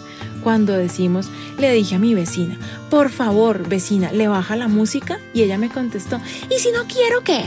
Cuando 0.43 0.73
decimos, 0.73 1.29
le 1.59 1.73
dije 1.73 1.97
a 1.97 1.99
mi 1.99 2.15
vecina, 2.15 2.57
por 2.89 3.11
favor, 3.11 3.69
vecina, 3.69 4.11
le 4.13 4.29
baja 4.29 4.57
la 4.57 4.69
música 4.69 5.19
y 5.35 5.43
ella 5.43 5.59
me 5.59 5.69
contestó, 5.69 6.19
¿y 6.51 6.59
si 6.59 6.71
no 6.73 6.85
quiero 6.85 7.23
qué? 7.23 7.45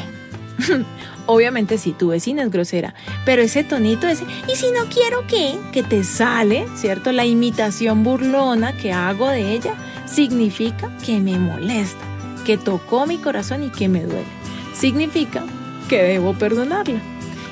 Obviamente 1.25 1.77
sí, 1.77 1.93
tu 1.97 2.09
vecina 2.09 2.43
es 2.43 2.51
grosera, 2.51 2.93
pero 3.25 3.41
ese 3.41 3.63
tonito 3.63 4.07
ese, 4.07 4.25
¿y 4.47 4.55
si 4.55 4.71
no 4.71 4.85
quiero 4.93 5.25
qué? 5.27 5.57
Que 5.71 5.81
te 5.81 6.03
sale, 6.03 6.67
¿cierto? 6.75 7.11
La 7.11 7.25
imitación 7.25 8.03
burlona 8.03 8.73
que 8.73 8.91
hago 8.91 9.27
de 9.27 9.53
ella 9.53 9.73
significa 10.05 10.91
que 11.03 11.19
me 11.19 11.39
molesta 11.39 12.18
que 12.39 12.57
tocó 12.57 13.05
mi 13.05 13.17
corazón 13.17 13.63
y 13.63 13.69
que 13.69 13.89
me 13.89 14.03
duele. 14.03 14.25
Significa 14.73 15.43
que 15.87 16.01
debo 16.01 16.33
perdonarla. 16.33 17.01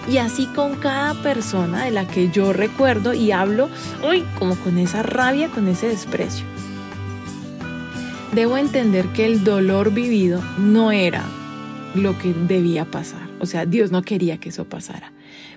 Y 0.10 0.18
así 0.18 0.46
con 0.48 0.76
cada 0.76 1.22
persona 1.22 1.84
de 1.84 1.92
la 1.92 2.08
que 2.08 2.30
yo 2.30 2.54
recuerdo 2.54 3.14
y 3.14 3.32
hablo, 3.32 3.70
uy, 4.08 4.24
como 4.40 4.56
con 4.56 4.78
esa 4.78 5.04
rabia, 5.04 5.50
con 5.50 5.68
ese 5.68 5.90
desprecio. 5.90 6.46
Debo 8.34 8.58
entender 8.58 9.08
que 9.08 9.26
el 9.26 9.44
dolor 9.44 9.92
vivido 9.92 10.42
no 10.58 10.92
era 10.92 11.24
lo 11.94 12.18
que 12.18 12.34
debía 12.34 12.86
pasar. 12.86 13.28
O 13.40 13.46
sea, 13.46 13.66
Dios 13.66 13.92
no 13.92 14.02
quería 14.02 14.40
que 14.40 14.50
eso 14.50 14.66
pasara 14.66 15.12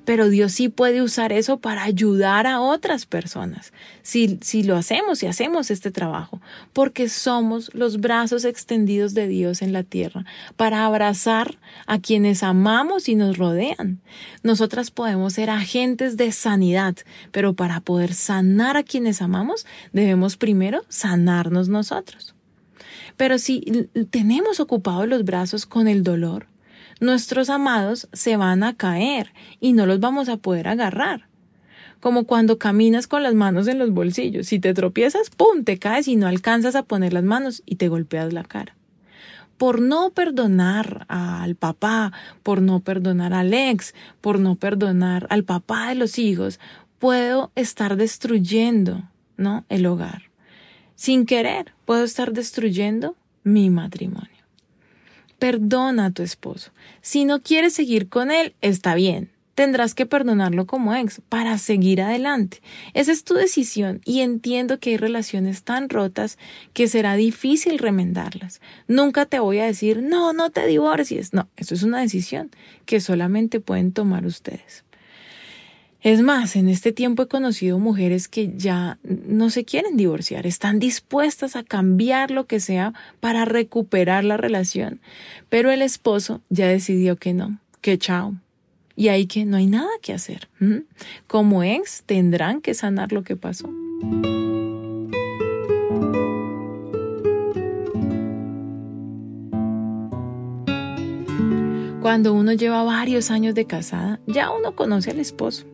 pero 0.05 0.29
Dios 0.29 0.53
sí 0.53 0.69
puede 0.69 1.03
usar 1.03 1.33
eso 1.33 1.59
para 1.59 1.85
ayudar 1.85 2.47
a 2.47 2.61
otras 2.61 3.07
personas, 3.07 3.73
si, 4.03 4.39
si 4.43 4.63
lo 4.63 4.77
hacemos, 4.77 5.19
si 5.19 5.27
hacemos 5.27 5.71
este 5.71 5.91
trabajo, 5.91 6.41
porque 6.73 7.09
somos 7.09 7.73
los 7.75 8.01
brazos 8.01 8.45
extendidos 8.45 9.15
de 9.15 9.29
Dios 9.29 9.63
en 9.63 9.73
la 9.73 9.83
tierra 9.83 10.25
para 10.57 10.85
abrazar 10.85 11.59
a 11.87 11.99
quienes 11.99 12.43
amamos 12.43 13.09
y 13.09 13.15
nos 13.15 13.39
rodean. 13.39 14.01
Nosotras 14.43 14.91
podemos 14.91 15.35
ser 15.35 15.51
agentes 15.51 16.17
de 16.17 16.33
sanidad, 16.33 16.97
pero 17.33 17.55
para 17.55 17.81
poder 17.81 18.15
sanar 18.15 18.77
a 18.77 18.83
quienes 18.83 19.23
amamos, 19.23 19.67
debemos 19.93 20.37
primero 20.37 20.83
sanarnos 20.89 21.69
nosotros. 21.69 22.35
Pero 23.17 23.39
si 23.39 23.89
tenemos 24.11 24.61
ocupados 24.61 25.07
los 25.07 25.25
brazos 25.25 25.67
con 25.67 25.89
el 25.89 26.03
dolor, 26.03 26.47
nuestros 27.01 27.51
amados 27.51 28.09
se 28.13 28.37
van 28.37 28.63
a 28.63 28.77
caer 28.77 29.33
y 29.59 29.73
no 29.73 29.87
los 29.87 30.01
vamos 30.01 30.29
a 30.29 30.37
poder 30.37 30.69
agarrar. 30.69 31.29
Como 31.99 32.25
cuando 32.25 32.59
caminas 32.59 33.07
con 33.07 33.23
las 33.23 33.35
manos 33.35 33.69
en 33.69 33.79
los 33.79 33.91
bolsillos. 33.91 34.47
Si 34.47 34.59
te 34.59 34.73
tropiezas, 34.73 35.31
¡pum! 35.31 35.65
te 35.65 35.79
caes 35.79 36.09
y 36.09 36.17
no 36.17 36.27
alcanzas 36.27 36.77
a 36.77 36.85
poner 36.85 37.13
las 37.13 37.25
manos 37.25 37.63
y 37.67 37.77
te 37.77 37.89
golpeas 37.89 38.33
la 38.33 38.45
cara. 38.45 38.77
Por 39.59 39.83
no 39.83 40.11
perdonar 40.11 41.05
al 41.09 41.57
papá, 41.57 42.13
por 42.43 42.63
no 42.63 42.81
perdonar 42.81 43.35
al 43.35 43.53
ex, 43.53 43.95
por 44.23 44.39
no 44.39 44.55
perdonar 44.55 45.27
al 45.29 45.45
papá 45.45 45.91
de 45.91 45.97
los 45.97 46.19
hijos, 46.19 46.59
puedo 46.99 47.51
estar 47.57 47.97
destruyendo, 47.97 49.03
¿no? 49.37 49.67
El 49.69 49.85
hogar. 49.85 50.31
Sin 50.95 51.27
querer, 51.27 51.73
puedo 51.85 52.05
estar 52.05 52.33
destruyendo 52.33 53.17
mi 53.43 53.69
matrimonio. 53.69 54.30
Perdona 55.41 56.07
a 56.07 56.11
tu 56.13 56.23
esposo. 56.23 56.71
Si 57.01 57.25
no 57.25 57.43
quieres 57.43 57.73
seguir 57.73 58.09
con 58.09 58.31
él, 58.31 58.55
está 58.61 58.95
bien. 58.95 59.31
tendrás 59.61 59.95
que 59.95 60.07
perdonarlo 60.07 60.67
como 60.67 60.95
ex 60.95 61.21
para 61.29 61.59
seguir 61.59 62.01
adelante. 62.01 62.63
Esa 62.95 63.13
es 63.13 63.25
tu 63.25 63.35
decisión 63.35 64.01
y 64.07 64.21
entiendo 64.21 64.79
que 64.79 64.91
hay 64.91 64.97
relaciones 64.97 65.65
tan 65.65 65.91
rotas 65.91 66.39
que 66.73 66.89
será 66.89 67.15
difícil 67.15 67.79
remendarlas. 67.79 68.63
Nunca 68.89 69.27
te 69.27 69.39
voy 69.39 69.59
a 69.59 69.67
decir, 69.67 70.03
no, 70.03 70.33
no 70.33 70.49
te 70.49 70.67
divorcies. 70.67 71.35
No, 71.35 71.47
eso 71.59 71.75
es 71.75 71.83
una 71.83 72.01
decisión 72.01 72.51
que 72.87 73.01
solamente 73.01 73.61
pueden 73.61 73.93
tomar 73.93 74.25
ustedes. 74.25 74.85
Es 76.03 76.23
más, 76.23 76.57
en 76.57 76.71
este 76.71 76.93
tiempo 76.93 77.25
he 77.25 77.29
conocido 77.29 77.79
mujeres 77.79 78.27
que 78.27 78.55
ya 78.57 78.99
no 79.03 79.51
se 79.51 79.67
quieren 79.67 79.99
divorciar, 79.99 80.47
están 80.47 80.79
dispuestas 80.79 81.57
a 81.57 81.63
cambiar 81.63 82.31
lo 82.31 82.47
que 82.47 82.59
sea 82.59 82.95
para 83.21 83.45
recuperar 83.45 84.25
la 84.25 84.39
relación, 84.39 85.01
pero 85.51 85.71
el 85.71 85.83
esposo 85.83 86.41
ya 86.49 86.67
decidió 86.69 87.17
que 87.17 87.35
no, 87.35 87.59
que 87.83 87.99
chao. 87.99 88.35
Y 88.97 89.09
ahí 89.09 89.27
que 89.27 89.45
no 89.45 89.59
hay 89.59 89.67
nada 89.67 89.91
que 90.03 90.13
hacer. 90.13 90.49
Como 91.27 91.63
ex 91.63 92.03
tendrán 92.05 92.61
que 92.61 92.75
sanar 92.75 93.13
lo 93.13 93.23
que 93.23 93.37
pasó. 93.37 93.69
Cuando 102.03 102.33
uno 102.35 102.53
lleva 102.53 102.83
varios 102.83 103.31
años 103.31 103.55
de 103.55 103.67
casada, 103.67 104.21
ya 104.27 104.51
uno 104.51 104.75
conoce 104.75 105.11
al 105.11 105.21
esposo 105.21 105.67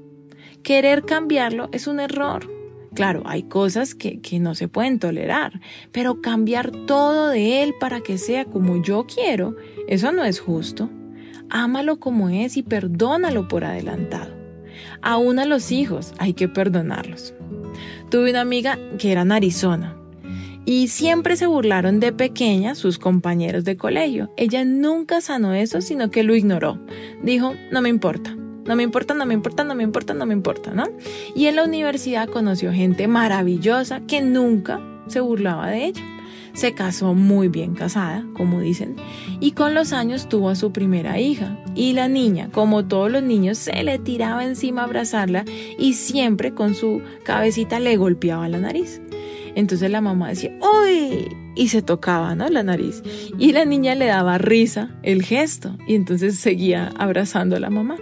Querer 0.67 1.05
cambiarlo 1.05 1.69
es 1.71 1.87
un 1.87 2.01
error. 2.01 2.51
Claro, 2.93 3.23
hay 3.25 3.45
cosas 3.45 3.95
que, 3.95 4.19
no 4.41 4.57
se 4.57 4.67
pueden 4.67 4.99
tolerar, 4.99 5.61
pero 5.93 6.21
cambiar 6.21 6.73
todo 6.73 7.29
de 7.29 7.63
él 7.63 7.73
para 7.79 8.01
que 8.01 8.19
sea 8.19 8.47
como 8.47 8.83
yo 8.83 9.07
quiero, 9.07 9.55
eso 9.87 10.11
no 10.11 10.25
es 10.25 10.41
justo. 10.41 10.91
Ámalo 11.51 12.01
como 12.01 12.31
es 12.31 12.57
y 12.57 12.65
perdónalo 12.65 13.47
por 13.47 13.65
adelantado. 13.65 14.35
Aún 15.03 15.39
a 15.39 15.45
los 15.45 15.71
hijos 15.71 16.13
hay 16.19 16.33
que 16.33 16.49
perdonarlos. 16.49 17.33
Tuve 18.11 18.31
una 18.31 18.41
amiga 18.41 18.77
que 18.99 19.13
era 19.13 19.25
narizona 19.25 19.97
y 20.65 20.89
siempre 20.89 21.37
se 21.37 21.47
burlaron 21.47 22.01
de 22.01 22.11
pequeña 22.11 22.75
sus 22.75 22.99
compañeros 22.99 23.63
de 23.63 23.77
colegio. 23.77 24.33
Ella 24.37 24.65
nunca 24.65 25.21
sanó 25.21 25.55
eso, 25.55 25.81
sino 25.81 26.11
que 26.11 26.25
lo 26.25 26.35
ignoró. 26.35 26.81
Dijo, 27.23 27.55
no 27.71 27.83
me 27.83 27.89
importa. 27.89 28.37
No 28.67 28.77
me 28.77 28.83
importa, 28.83 29.15
no 29.15 29.27
me 29.27 29.35
importa, 29.35 29.65
no 29.65 29.75
me 29.75 29.83
importa, 29.83 30.15
no 30.15 30.27
me 30.27 30.35
importa, 30.35 30.73
¿no? 30.73 30.85
Y 31.35 31.47
en 31.47 31.57
la 31.57 31.65
universidad 31.65 32.29
conoció 32.29 32.73
gente 32.73 33.09
maravillosa 33.09 34.01
que 34.07 34.21
nunca 34.21 34.81
se 35.07 35.21
burlaba 35.21 35.71
de 35.71 35.87
ella. 35.87 36.03
Se 36.53 36.73
casó 36.73 37.13
muy 37.13 37.49
bien 37.49 37.75
casada, 37.75 38.25
como 38.33 38.61
dicen, 38.61 38.97
y 39.41 39.53
con 39.53 39.75
los 39.75 39.93
años 39.93 40.27
tuvo 40.27 40.49
a 40.49 40.55
su 40.55 40.73
primera 40.73 41.21
hija. 41.21 41.59
Y 41.75 41.93
la 41.93 42.09
niña, 42.09 42.49
como 42.51 42.87
todos 42.87 43.13
los 43.13 43.23
niños, 43.23 43.59
se 43.59 43.83
le 43.83 43.99
tiraba 43.99 44.43
encima 44.43 44.81
a 44.81 44.85
abrazarla 44.85 45.45
y 45.79 45.93
siempre 45.93 46.55
con 46.55 46.75
su 46.75 47.03
cabecita 47.25 47.79
le 47.79 47.99
golpeaba 47.99 48.49
la 48.49 48.59
nariz. 48.59 49.03
Entonces 49.55 49.91
la 49.91 50.01
mamá 50.01 50.31
decía, 50.31 50.53
¡Uy! 50.61 51.29
Y 51.55 51.69
se 51.69 51.83
tocaba, 51.83 52.35
¿no? 52.35 52.49
La 52.49 52.63
nariz. 52.63 53.03
Y 53.39 53.53
la 53.53 53.65
niña 53.65 53.95
le 53.95 54.07
daba 54.07 54.39
risa 54.39 54.91
el 55.03 55.23
gesto. 55.23 55.77
Y 55.87 55.95
entonces 55.95 56.39
seguía 56.39 56.91
abrazando 56.97 57.57
a 57.57 57.61
la 57.61 57.71
mamá. 57.71 57.97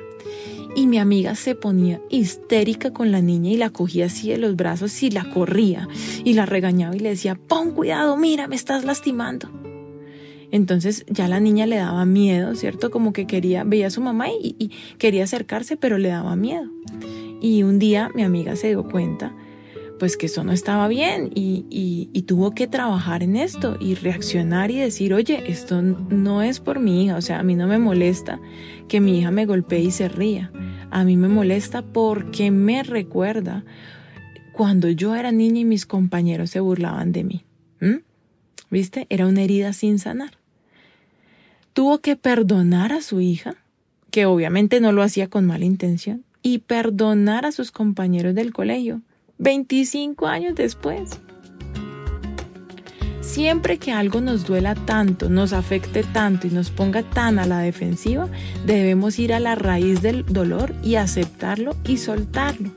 Y 0.77 0.87
mi 0.87 0.99
amiga 0.99 1.35
se 1.37 1.55
ponía 1.55 2.01
histérica 2.11 2.93
con 2.93 3.13
la 3.13 3.21
niña 3.21 3.51
y 3.51 3.57
la 3.57 3.71
cogía 3.71 4.07
así 4.07 4.31
de 4.31 4.39
los 4.39 4.57
brazos 4.57 5.03
y 5.03 5.11
la 5.11 5.31
corría 5.31 5.89
y 6.25 6.35
la 6.35 6.47
regañaba 6.47 6.97
y 6.97 6.99
le 7.01 7.11
decía, 7.11 7.37
pon 7.37 7.71
cuidado, 7.71 8.17
mira, 8.17 8.49
me 8.49 8.57
estás 8.57 8.85
lastimando. 8.85 9.49
Entonces 10.51 11.05
ya 11.09 11.27
la 11.27 11.41
niña 11.41 11.67
le 11.67 11.77
daba 11.77 12.05
miedo, 12.05 12.55
¿cierto? 12.55 12.91
Como 12.91 13.13
que 13.13 13.27
quería, 13.27 13.65
veía 13.65 13.89
a 13.89 13.91
su 13.91 14.01
mamá 14.01 14.29
y, 14.29 14.71
quería 14.99 15.25
acercarse, 15.25 15.77
pero 15.77 15.99
le 15.99 16.11
daba 16.11 16.37
miedo. 16.37 16.71
Y 17.41 17.63
un 17.63 17.79
día 17.79 18.11
mi 18.15 18.23
amiga 18.23 18.55
se 18.57 18.69
dio 18.69 18.85
cuenta 18.85 19.35
pues 19.99 20.17
que 20.17 20.27
eso 20.27 20.43
no 20.45 20.53
estaba 20.53 20.89
bien 20.89 21.31
y, 21.35 21.67
y, 22.13 22.23
tuvo 22.23 22.53
que 22.53 22.67
trabajar 22.67 23.23
en 23.23 23.37
esto 23.37 23.77
y 23.81 23.95
reaccionar 23.95 24.71
y 24.71 24.79
decir, 24.79 25.15
oye, 25.15 25.45
esto 25.47 25.83
no 25.83 26.43
es 26.43 26.59
por 26.61 26.81
mi 26.81 27.05
hija, 27.05 27.17
o 27.17 27.21
sea, 27.21 27.39
a 27.39 27.43
mí 27.43 27.55
no 27.55 27.67
me 27.67 27.79
molesta 27.79 28.41
que 28.89 29.01
mi 29.01 29.19
hija 29.19 29.31
me 29.31 29.47
golpee 29.47 29.81
y 29.81 29.91
se 29.93 30.09
ría, 30.09 30.53
a 30.91 31.05
mí 31.05 31.17
me 31.17 31.29
molesta 31.29 31.83
porque 31.83 32.51
me 32.51 32.83
recuerda 32.83 33.65
cuando 34.53 34.89
yo 34.89 35.15
era 35.15 35.33
niña 35.33 35.61
y 35.61 35.65
mis 35.65 35.87
compañeros 35.87 36.51
se 36.51 36.61
burlaban 36.61 37.13
de 37.13 37.25
mí. 37.25 37.45
¿Viste? 38.71 39.07
Era 39.11 39.27
una 39.27 39.43
herida 39.43 39.73
sin 39.73 39.99
sanar. 39.99 40.39
Tuvo 41.75 41.99
que 41.99 42.17
perdonar 42.17 42.93
a 42.93 43.03
su 43.03 43.21
hija, 43.21 43.57
que 44.11 44.27
obviamente 44.27 44.81
no 44.81 44.93
lo 44.93 45.03
hacía 45.03 45.29
con 45.29 45.45
mala 45.45 45.65
intención, 45.65 46.25
y 46.43 46.59
perdonar 46.59 47.47
a 47.47 47.53
sus 47.53 47.73
compañeros 47.73 48.35
del 48.35 48.53
colegio 48.53 49.01
25 49.39 50.27
años 50.27 50.55
después. 50.55 51.21
Siempre 53.25 53.79
que 53.79 53.91
algo 53.91 54.21
nos 54.21 54.45
duela 54.45 54.75
tanto, 54.75 55.31
nos 55.31 55.55
afecte 55.55 56.03
tanto 56.03 56.47
y 56.47 56.51
nos 56.51 56.71
ponga 56.71 57.03
tan 57.03 57.39
a 57.39 57.47
la 57.47 57.59
defensiva, 57.61 58.29
debemos 58.67 59.19
ir 59.19 59.33
a 59.33 59.41
la 59.41 59.55
raíz 59.55 60.03
del 60.03 60.27
dolor 60.27 60.75
y 60.83 60.97
aceptarlo 60.97 61.75
y 61.85 61.97
soltarlo. 61.97 62.71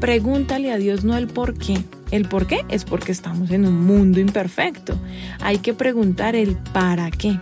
Pregúntale 0.00 0.72
a 0.72 0.78
Dios 0.78 1.04
no 1.04 1.16
el 1.16 1.26
por 1.26 1.58
qué. 1.58 1.78
El 2.12 2.26
por 2.26 2.46
qué 2.46 2.64
es 2.68 2.84
porque 2.84 3.10
estamos 3.10 3.50
en 3.50 3.66
un 3.66 3.84
mundo 3.84 4.20
imperfecto. 4.20 4.98
Hay 5.40 5.58
que 5.58 5.74
preguntar 5.74 6.36
el 6.36 6.56
para 6.72 7.10
qué. 7.10 7.38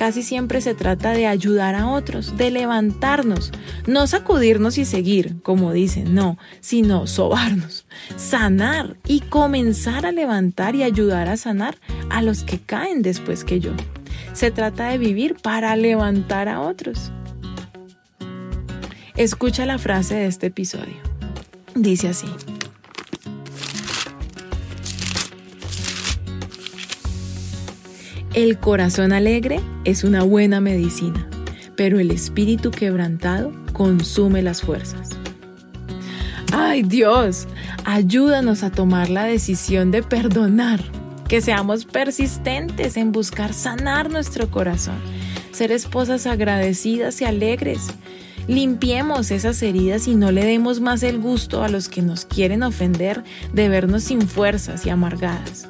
Casi 0.00 0.22
siempre 0.22 0.62
se 0.62 0.74
trata 0.74 1.12
de 1.12 1.26
ayudar 1.26 1.74
a 1.74 1.86
otros, 1.86 2.38
de 2.38 2.50
levantarnos, 2.50 3.52
no 3.86 4.06
sacudirnos 4.06 4.78
y 4.78 4.86
seguir, 4.86 5.42
como 5.42 5.74
dicen, 5.74 6.14
no, 6.14 6.38
sino 6.60 7.06
sobarnos, 7.06 7.84
sanar 8.16 8.96
y 9.06 9.20
comenzar 9.20 10.06
a 10.06 10.10
levantar 10.10 10.74
y 10.74 10.84
ayudar 10.84 11.28
a 11.28 11.36
sanar 11.36 11.76
a 12.08 12.22
los 12.22 12.44
que 12.44 12.58
caen 12.58 13.02
después 13.02 13.44
que 13.44 13.60
yo. 13.60 13.72
Se 14.32 14.50
trata 14.50 14.88
de 14.88 14.96
vivir 14.96 15.36
para 15.36 15.76
levantar 15.76 16.48
a 16.48 16.62
otros. 16.62 17.12
Escucha 19.16 19.66
la 19.66 19.76
frase 19.76 20.14
de 20.14 20.28
este 20.28 20.46
episodio. 20.46 20.96
Dice 21.74 22.08
así. 22.08 22.26
El 28.34 28.58
corazón 28.58 29.12
alegre 29.12 29.60
es 29.84 30.04
una 30.04 30.22
buena 30.22 30.60
medicina, 30.60 31.28
pero 31.74 31.98
el 31.98 32.12
espíritu 32.12 32.70
quebrantado 32.70 33.52
consume 33.72 34.40
las 34.40 34.62
fuerzas. 34.62 35.08
¡Ay 36.52 36.84
Dios! 36.84 37.48
Ayúdanos 37.84 38.62
a 38.62 38.70
tomar 38.70 39.10
la 39.10 39.24
decisión 39.24 39.90
de 39.90 40.04
perdonar, 40.04 40.80
que 41.26 41.40
seamos 41.40 41.84
persistentes 41.86 42.96
en 42.96 43.10
buscar 43.10 43.52
sanar 43.52 44.10
nuestro 44.10 44.48
corazón, 44.48 45.00
ser 45.50 45.72
esposas 45.72 46.28
agradecidas 46.28 47.20
y 47.22 47.24
alegres. 47.24 47.88
Limpiemos 48.46 49.32
esas 49.32 49.60
heridas 49.60 50.06
y 50.06 50.14
no 50.14 50.30
le 50.30 50.44
demos 50.44 50.80
más 50.80 51.02
el 51.02 51.18
gusto 51.18 51.64
a 51.64 51.68
los 51.68 51.88
que 51.88 52.00
nos 52.00 52.26
quieren 52.26 52.62
ofender 52.62 53.24
de 53.52 53.68
vernos 53.68 54.04
sin 54.04 54.22
fuerzas 54.22 54.86
y 54.86 54.90
amargadas. 54.90 55.68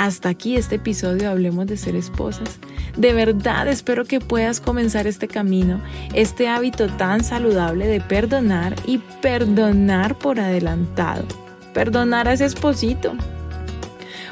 Hasta 0.00 0.30
aquí 0.30 0.56
este 0.56 0.76
episodio 0.76 1.28
Hablemos 1.28 1.66
de 1.66 1.76
ser 1.76 1.94
esposas. 1.94 2.58
De 2.96 3.12
verdad 3.12 3.68
espero 3.68 4.06
que 4.06 4.18
puedas 4.18 4.58
comenzar 4.58 5.06
este 5.06 5.28
camino, 5.28 5.82
este 6.14 6.48
hábito 6.48 6.86
tan 6.86 7.22
saludable 7.22 7.86
de 7.86 8.00
perdonar 8.00 8.74
y 8.86 8.96
perdonar 9.20 10.16
por 10.16 10.40
adelantado. 10.40 11.26
Perdonar 11.74 12.28
a 12.28 12.32
ese 12.32 12.46
esposito. 12.46 13.12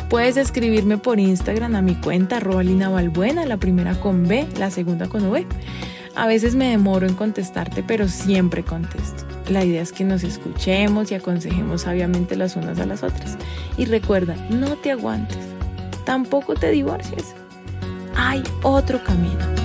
Puedes 0.08 0.38
escribirme 0.38 0.96
por 0.96 1.20
Instagram 1.20 1.76
a 1.76 1.82
mi 1.82 1.96
cuenta 1.96 2.38
arroba 2.38 2.62
la 2.62 3.56
primera 3.58 4.00
con 4.00 4.26
B, 4.26 4.46
la 4.58 4.70
segunda 4.70 5.06
con 5.10 5.26
V. 5.26 5.44
A 6.16 6.26
veces 6.26 6.54
me 6.54 6.70
demoro 6.70 7.06
en 7.06 7.14
contestarte, 7.14 7.82
pero 7.82 8.08
siempre 8.08 8.64
contesto. 8.64 9.24
La 9.50 9.66
idea 9.66 9.82
es 9.82 9.92
que 9.92 10.04
nos 10.04 10.24
escuchemos 10.24 11.12
y 11.12 11.14
aconsejemos 11.14 11.82
sabiamente 11.82 12.36
las 12.36 12.56
unas 12.56 12.78
a 12.78 12.86
las 12.86 13.02
otras. 13.02 13.36
Y 13.76 13.84
recuerda, 13.84 14.34
no 14.48 14.74
te 14.76 14.92
aguantes 14.92 15.47
tampoco 16.08 16.54
te 16.54 16.70
divorcies. 16.70 17.34
Hay 18.16 18.42
otro 18.62 19.04
camino. 19.04 19.57